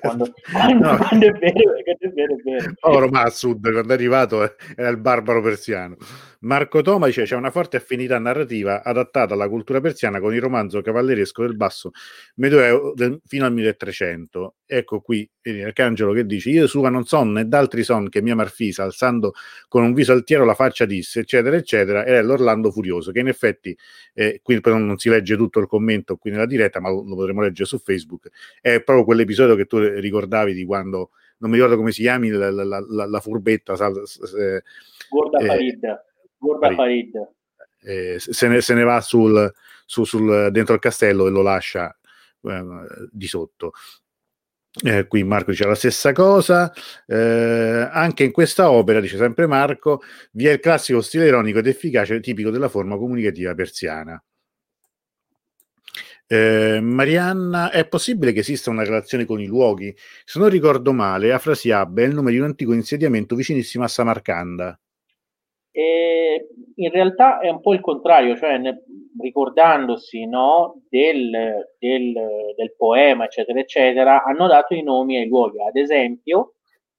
[0.00, 0.96] Quando, quando, no.
[0.98, 2.72] quando, è vero, quando è vero, è vero.
[2.80, 5.96] Oro Massud, quando è arrivato eh, era il barbaro persiano.
[6.40, 10.80] Marco Toma dice c'è una forte affinità narrativa adattata alla cultura persiana con il romanzo
[10.80, 11.90] cavalleresco del basso
[12.36, 14.56] medioevo del, fino al 1300.
[14.64, 18.82] Ecco qui Arcangelo che dice io sua non son né d'altri son che mia Marfisa
[18.82, 19.34] alzando
[19.68, 23.76] con un viso altiero la faccia disse eccetera eccetera è l'Orlando furioso che in effetti
[24.14, 27.14] eh, qui però non si legge tutto il commento qui nella diretta ma lo, lo
[27.14, 28.28] potremo leggere su Facebook
[28.60, 32.50] è proprio quell'episodio che tu ricordavi di quando non mi ricordo come si chiami la,
[32.50, 33.96] la, la, la furbetta sal,
[34.38, 34.62] eh,
[35.08, 36.04] Gorda eh, Farid
[36.38, 37.34] Gorda Farid, Farid.
[37.82, 39.52] Eh, se, ne, se, ne, va sul,
[39.84, 41.96] su, sul, dentro il castello e lo lascia
[42.42, 42.64] eh,
[43.12, 43.72] di sotto
[44.84, 46.72] eh, qui Marco dice la stessa cosa,
[47.06, 50.02] eh, anche in questa opera, dice sempre Marco,
[50.32, 54.22] vi è il classico stile ironico ed efficace tipico della forma comunicativa persiana.
[56.28, 59.94] Eh, Marianna, è possibile che esista una relazione con i luoghi?
[60.24, 64.78] Se non ricordo male, Afrasiab è il nome di un antico insediamento vicinissimo a Samarcanda.
[65.70, 68.82] E in realtà è un po' il contrario, cioè ne,
[69.18, 71.30] ricordandosi no, del,
[71.78, 72.12] del,
[72.56, 75.60] del, poema, eccetera, eccetera, hanno dato i nomi ai luoghi.
[75.60, 76.54] Ad esempio,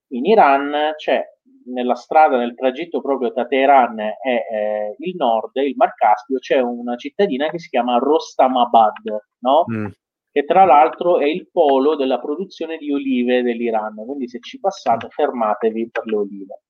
[0.09, 1.24] in Iran c'è
[1.68, 6.59] nella strada, nel tragitto proprio tra Teheran e eh, il nord, il Mar Caspio, c'è
[6.59, 9.65] una cittadina che si chiama Rostamabad, no?
[9.72, 9.88] Mm.
[10.32, 13.95] che tra l'altro è il polo della produzione di olive dell'Iran.
[14.05, 16.61] Quindi se ci passate, fermatevi per le olive.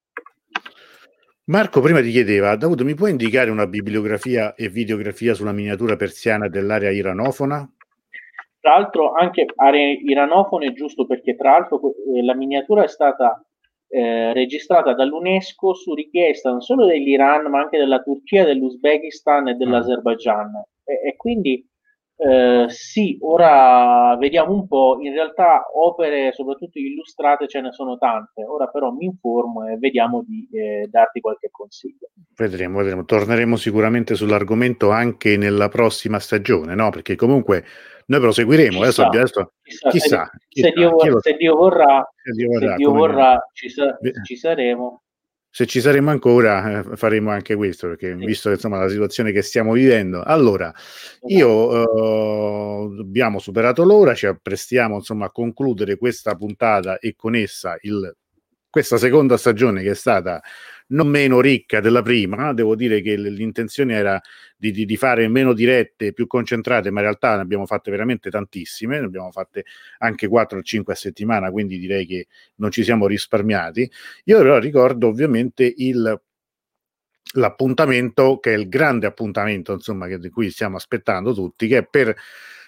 [1.50, 6.50] Marco prima ti chiedeva, Davuto, mi puoi indicare una bibliografia e videografia sulla miniatura persiana
[6.50, 7.66] dell'area iranofona?
[8.60, 13.42] Tra l'altro anche area iranofona è giusto perché tra l'altro eh, la miniatura è stata
[13.88, 20.52] eh, registrata dall'UNESCO su richiesta non solo dell'Iran ma anche della Turchia, dell'Uzbekistan e dell'Azerbaijan
[20.84, 21.66] e, e quindi
[22.20, 28.44] eh, sì, ora vediamo un po', in realtà opere soprattutto illustrate ce ne sono tante,
[28.44, 32.10] ora però mi informo e vediamo di eh, darti qualche consiglio.
[32.36, 36.90] Vedremo, vedremo, torneremo sicuramente sull'argomento anche nella prossima stagione, no?
[36.90, 37.64] Perché comunque
[38.08, 42.48] noi proseguiremo, adesso, chissà, adesso, chissà, chissà, se, Dio, vorrà, se, Dio, vorrà, se Dio
[42.48, 45.02] vorrà, se Dio vorrà ci, sa- ci saremo
[45.58, 48.26] se ci saremo ancora eh, faremo anche questo perché sì.
[48.26, 50.72] visto insomma la situazione che stiamo vivendo allora
[51.30, 57.76] io eh, abbiamo superato l'ora ci apprestiamo insomma a concludere questa puntata e con essa
[57.82, 58.16] il,
[58.70, 60.44] questa seconda stagione che è stata
[60.88, 62.54] non meno ricca della prima.
[62.54, 64.22] Devo dire che l'intenzione era
[64.56, 68.30] di, di, di, fare meno dirette, più concentrate, ma in realtà ne abbiamo fatte veramente
[68.30, 69.66] tantissime, ne abbiamo fatte
[70.00, 73.90] anche 4 o 5 a settimana, quindi direi che non ci siamo risparmiati.
[74.26, 76.22] Io però ricordo ovviamente il
[77.34, 81.86] l'appuntamento che è il grande appuntamento insomma che di cui stiamo aspettando tutti che è
[81.86, 82.16] per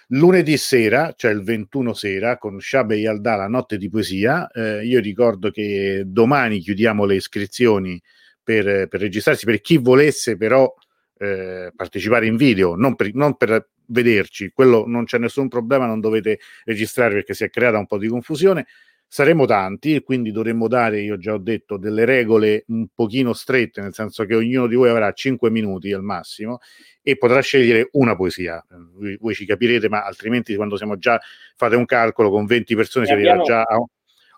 [0.10, 4.49] lunedì sera, cioè il 21 sera, con Shabe Yalda, la notte di poesia.
[4.51, 8.01] Eh, io ricordo che domani chiudiamo le iscrizioni
[8.41, 10.74] per, per registrarsi, per chi volesse però
[11.18, 15.99] eh, partecipare in video, non per, non per vederci, quello non c'è nessun problema, non
[15.99, 18.68] dovete registrare perché si è creata un po' di confusione.
[19.12, 23.82] Saremo tanti e quindi dovremmo dare, io già ho detto, delle regole un pochino strette,
[23.82, 26.60] nel senso che ognuno di voi avrà 5 minuti al massimo
[27.01, 28.64] e potrà scegliere una poesia.
[28.93, 31.20] Voi, voi ci capirete, ma altrimenti quando siamo già,
[31.55, 33.84] fate un calcolo, con 20 persone si arriva già a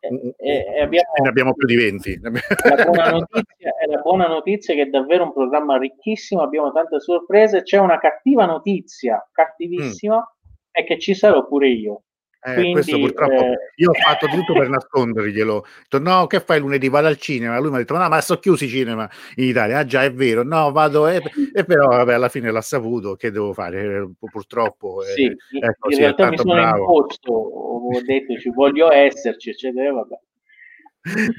[0.01, 2.19] e, e abbiamo, ne abbiamo più di 20.
[2.23, 6.99] La buona, notizia, è la buona notizia che è davvero un programma ricchissimo, abbiamo tante
[6.99, 7.61] sorprese.
[7.61, 10.53] C'è una cattiva notizia, cattivissima, mm.
[10.71, 12.03] è che ci sarò pure io.
[12.43, 13.57] Eh, Quindi, questo purtroppo eh...
[13.75, 15.53] io ho fatto tutto per nasconderglielo.
[15.53, 16.89] Ho detto, no, che fai lunedì?
[16.89, 17.59] Vado al cinema.
[17.59, 19.79] Lui mi ha detto, no, ma sono chiusi i cinema in Italia.
[19.79, 20.43] Ah, già, è vero.
[20.43, 21.07] No, vado.
[21.07, 21.21] E,
[21.53, 23.15] e però, vabbè, alla fine l'ha saputo.
[23.15, 23.81] Che devo fare?
[23.81, 25.01] Eh, purtroppo.
[25.03, 26.77] Sì, eh, ecco, in realtà mi sono bravo.
[26.79, 27.31] imposto.
[27.31, 29.93] Ho detto, ci voglio esserci, eccetera.
[29.93, 30.19] Vabbè.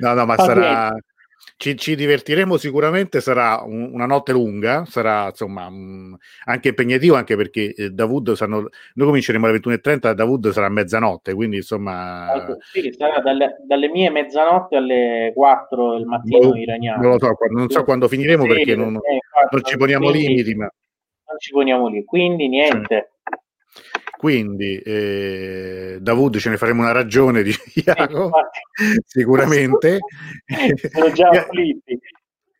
[0.00, 0.88] No, no, ma Va sarà.
[0.88, 1.11] Bene
[1.56, 7.36] ci, ci, divertiremo sicuramente, sarà un, una notte lunga, sarà insomma um, anche impegnativo, anche
[7.36, 12.30] perché eh, Davud sanno, noi cominceremo alle 21.30, Davud sarà a mezzanotte, quindi insomma...
[12.30, 17.02] Allora, sì, sarà dalle, dalle, mie mezzanotte alle 4 del mattino boh, iraniano.
[17.02, 20.28] Non lo so, non so quando finiremo sì, perché non, eh, non, ci poniamo quindi,
[20.28, 20.64] limiti, ma...
[20.64, 23.11] Non ci poniamo lì, quindi niente.
[24.22, 27.52] Quindi eh, Davud ce ne faremo una ragione di
[27.84, 28.30] Iago,
[29.04, 29.98] sicuramente.
[30.92, 31.98] Sono già afflitti.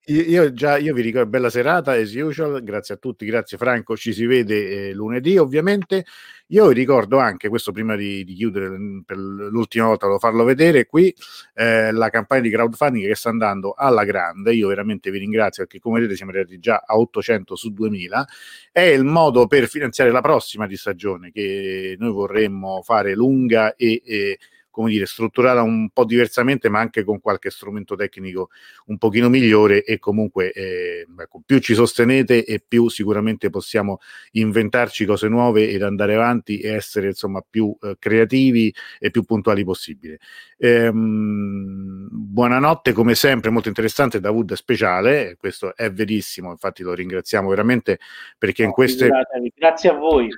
[0.07, 3.97] Io, io, già io vi ricordo bella serata as usual, grazie a tutti, grazie Franco,
[3.97, 6.05] ci si vede eh, lunedì ovviamente.
[6.49, 8.69] Io vi ricordo anche, questo prima di, di chiudere
[9.07, 11.15] per l'ultima volta, lo farlo vedere qui,
[11.55, 14.53] eh, la campagna di crowdfunding che sta andando alla grande.
[14.53, 18.27] Io veramente vi ringrazio perché come vedete siamo arrivati già a 800 su 2000.
[18.73, 24.03] È il modo per finanziare la prossima di stagione che noi vorremmo fare lunga e,
[24.05, 24.39] e
[24.73, 28.49] come dire, strutturata un po' diversamente, ma anche con qualche strumento tecnico
[28.87, 34.01] un pochino migliore e comunque eh, ecco, più ci sostenete e più sicuramente possiamo
[34.33, 39.63] inventarci cose nuove ed andare avanti e essere insomma più eh, creativi e più puntuali
[39.63, 40.19] possibile.
[40.57, 47.99] Ehm, buonanotte come sempre, molto interessante, Davud speciale, questo è verissimo, infatti lo ringraziamo veramente
[48.39, 49.11] perché in queste...
[49.55, 50.31] Grazie a voi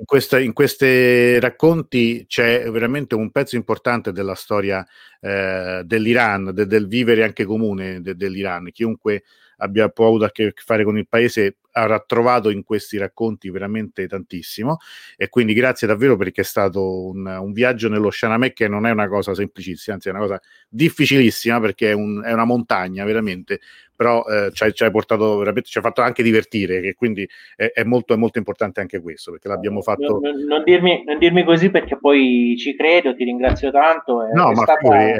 [0.00, 4.84] in, questa, in questi racconti c'è veramente un pezzo importante della storia
[5.20, 8.70] eh, dell'Iran, de, del vivere anche comune de, dell'Iran.
[8.72, 9.24] Chiunque
[9.60, 14.78] abbia avuto a che fare con il paese avrà trovato in questi racconti veramente tantissimo
[15.16, 18.90] e quindi grazie davvero perché è stato un, un viaggio nello Shanamè che non è
[18.90, 23.60] una cosa semplicissima, anzi è una cosa difficilissima perché è, un, è una montagna veramente,
[23.94, 27.84] però eh, ci, hai portato veramente, ci ha fatto anche divertire, che quindi è, è,
[27.84, 30.18] molto, è molto importante anche questo perché l'abbiamo fatto.
[30.20, 34.24] Non, non, dirmi, non, dirmi, così perché poi ci credo, ti ringrazio tanto.
[34.24, 35.12] È, no, è ma stata poi,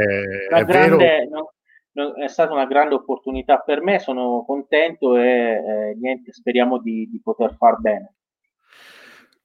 [0.48, 1.28] una grande,
[1.92, 7.20] è stata una grande opportunità per me, sono contento e eh, niente, speriamo di, di
[7.22, 8.14] poter far bene.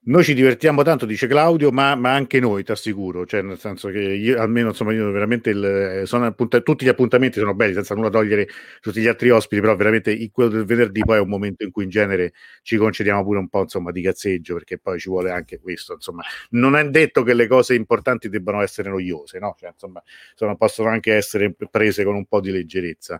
[0.08, 3.90] Noi ci divertiamo tanto, dice Claudio, ma, ma anche noi, ti assicuro, cioè nel senso
[3.90, 7.96] che io, almeno insomma, io veramente il, sono appunta, tutti gli appuntamenti sono belli, senza
[7.96, 8.48] nulla togliere
[8.82, 11.72] tutti gli altri ospiti, però veramente il, quello del venerdì poi è un momento in
[11.72, 15.32] cui in genere ci concediamo pure un po' insomma di cazzeggio, perché poi ci vuole
[15.32, 19.56] anche questo, insomma, non è detto che le cose importanti debbano essere noiose, no?
[19.60, 20.04] Cioè, insomma,
[20.36, 23.20] sono, possono anche essere prese con un po' di leggerezza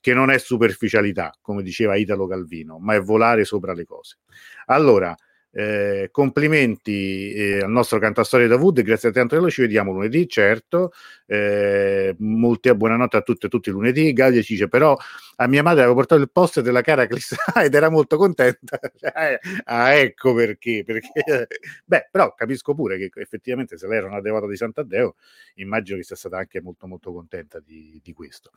[0.00, 4.18] che non è superficialità, come diceva Italo Calvino, ma è volare sopra le cose.
[4.66, 5.14] Allora,
[5.50, 10.92] eh, complimenti eh, al nostro cantastorie Davud, grazie a te Antonello, ci vediamo lunedì, certo.
[11.26, 14.12] Eh, molti buonanotte a tutte e tutti lunedì.
[14.12, 14.96] Galia ci dice però
[15.36, 18.78] a mia madre avevo portato il post della cara Clis ed era molto contenta.
[19.18, 21.10] Eh, ah, ecco perché, perché.
[21.84, 25.16] Beh, però capisco pure che effettivamente se lei era una devota di Sant'Addeo,
[25.56, 28.50] immagino che sia stata anche molto molto contenta di, di questo.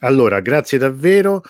[0.00, 1.42] Allora, grazie davvero.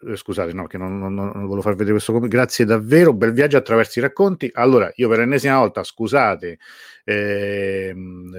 [0.00, 2.18] Eh, scusate, no, che non, non, non, volevo far vedere questo.
[2.18, 4.50] Grazie davvero, bel viaggio attraverso i racconti.
[4.52, 6.58] Allora, io per l'ennesima volta, scusate
[7.04, 7.94] eh,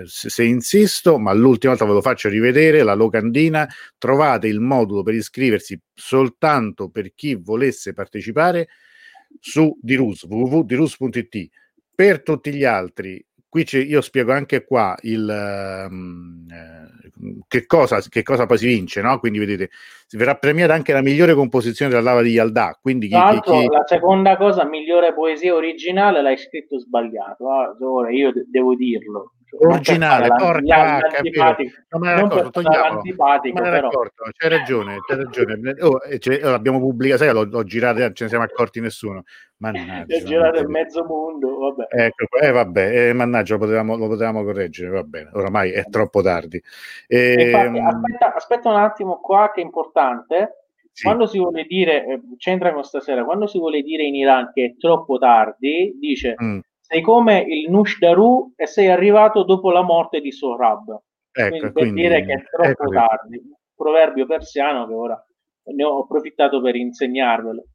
[0.05, 5.03] se, se, insisto, ma l'ultima volta ve lo faccio rivedere, la locandina, trovate il modulo
[5.03, 8.67] per iscriversi soltanto per chi volesse partecipare
[9.39, 11.49] su Dirus, www.dirus.it.
[11.95, 13.23] Per tutti gli altri
[13.63, 19.01] qui io spiego anche qua il, um, eh, che, cosa, che, cosa, poi si vince,
[19.01, 19.17] no?
[19.19, 19.69] Quindi vedete,
[20.11, 22.77] verrà premiata anche la migliore composizione della lava di Yaldà.
[22.81, 23.67] Quindi chi, chi, chi...
[23.67, 27.49] la seconda cosa, migliore poesia originale, l'hai scritto sbagliato.
[27.49, 30.99] Ah, ora io de- devo dirlo originale, porca
[31.89, 33.01] no, me ne accorto, togliamolo.
[33.03, 35.75] Me ne accorto, c'hai ragione, c'hai ragione.
[35.81, 39.23] Oh, cioè, l'abbiamo pubblicato, sai, l'ho, l'ho girato, ce ne siamo accorti nessuno.
[39.57, 40.15] Mannaggia.
[40.15, 41.87] È girato in mezzo mondo, vabbè.
[41.89, 46.21] Ecco, eh, vabbè, eh, mannaggia, lo potevamo, lo potevamo correggere, va bene, oramai è troppo
[46.21, 46.61] tardi.
[47.07, 50.59] E, Infatti, ehm, aspetta, aspetta un attimo qua che è importante.
[50.91, 51.03] Sì.
[51.03, 54.63] Quando si vuole dire, eh, c'entra con stasera, quando si vuole dire in Iran che
[54.63, 60.21] è troppo tardi, dice mm sei come il Nushdaru e sei arrivato dopo la morte
[60.21, 60.99] di Sohrab.
[61.31, 63.41] ecco, quindi per quindi, dire che è troppo ecco tardi.
[63.75, 65.25] Proverbio persiano che ora
[65.73, 67.65] ne ho approfittato per insegnarvelo.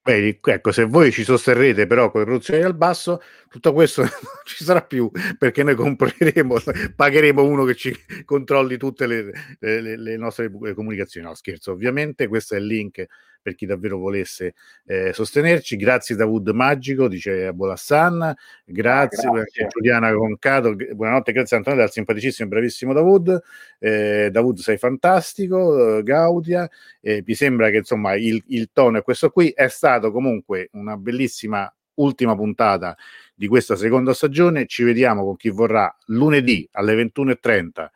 [0.00, 4.10] Beh, ecco, se voi ci sosterrete però con le produzioni al basso, tutto questo non
[4.44, 6.56] ci sarà più perché noi compreremo,
[6.96, 7.94] pagheremo uno che ci
[8.24, 11.26] controlli tutte le, le, le nostre comunicazioni.
[11.26, 13.06] No, scherzo, ovviamente questo è il link
[13.44, 14.54] per chi davvero volesse
[14.86, 15.76] eh, sostenerci.
[15.76, 18.34] Grazie Davud Magico, dice Bolassan,
[18.64, 19.66] grazie, grazie.
[19.68, 23.38] Giuliana Concato, buonanotte, grazie Antonio dal simpaticissimo e bravissimo Davud.
[23.78, 26.68] Eh, Davud sei fantastico, Gaudia,
[27.02, 30.96] eh, mi sembra che insomma il, il tono è questo qui, è stato comunque una
[30.96, 32.96] bellissima ultima puntata
[33.34, 34.64] di questa seconda stagione.
[34.64, 37.88] Ci vediamo con chi vorrà lunedì alle 21.30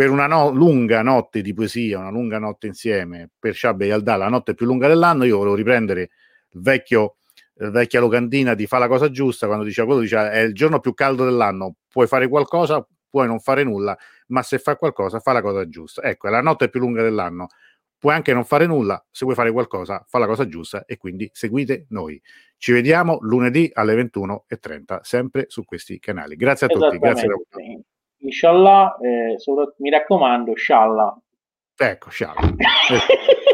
[0.00, 4.16] per una no- lunga notte di poesia, una lunga notte insieme per Shabbe e Aldà,
[4.16, 6.08] la notte più lunga dell'anno, io volevo riprendere
[6.52, 7.16] il vecchio
[7.58, 10.80] eh, vecchia locandina di fa la cosa giusta quando diceva quello diceva è il giorno
[10.80, 13.94] più caldo dell'anno puoi fare qualcosa puoi non fare nulla
[14.28, 17.48] ma se fai qualcosa fa la cosa giusta ecco è la notte più lunga dell'anno.
[17.98, 21.28] Puoi anche non fare nulla se vuoi fare qualcosa fa la cosa giusta e quindi
[21.30, 22.18] seguite noi.
[22.56, 26.36] Ci vediamo lunedì alle 21.30 sempre su questi canali.
[26.36, 27.84] Grazie a tutti grazie a tutti
[28.22, 29.36] Inshallah, eh,
[29.78, 31.16] mi raccomando, shallah.
[31.76, 32.54] Ecco, shallah.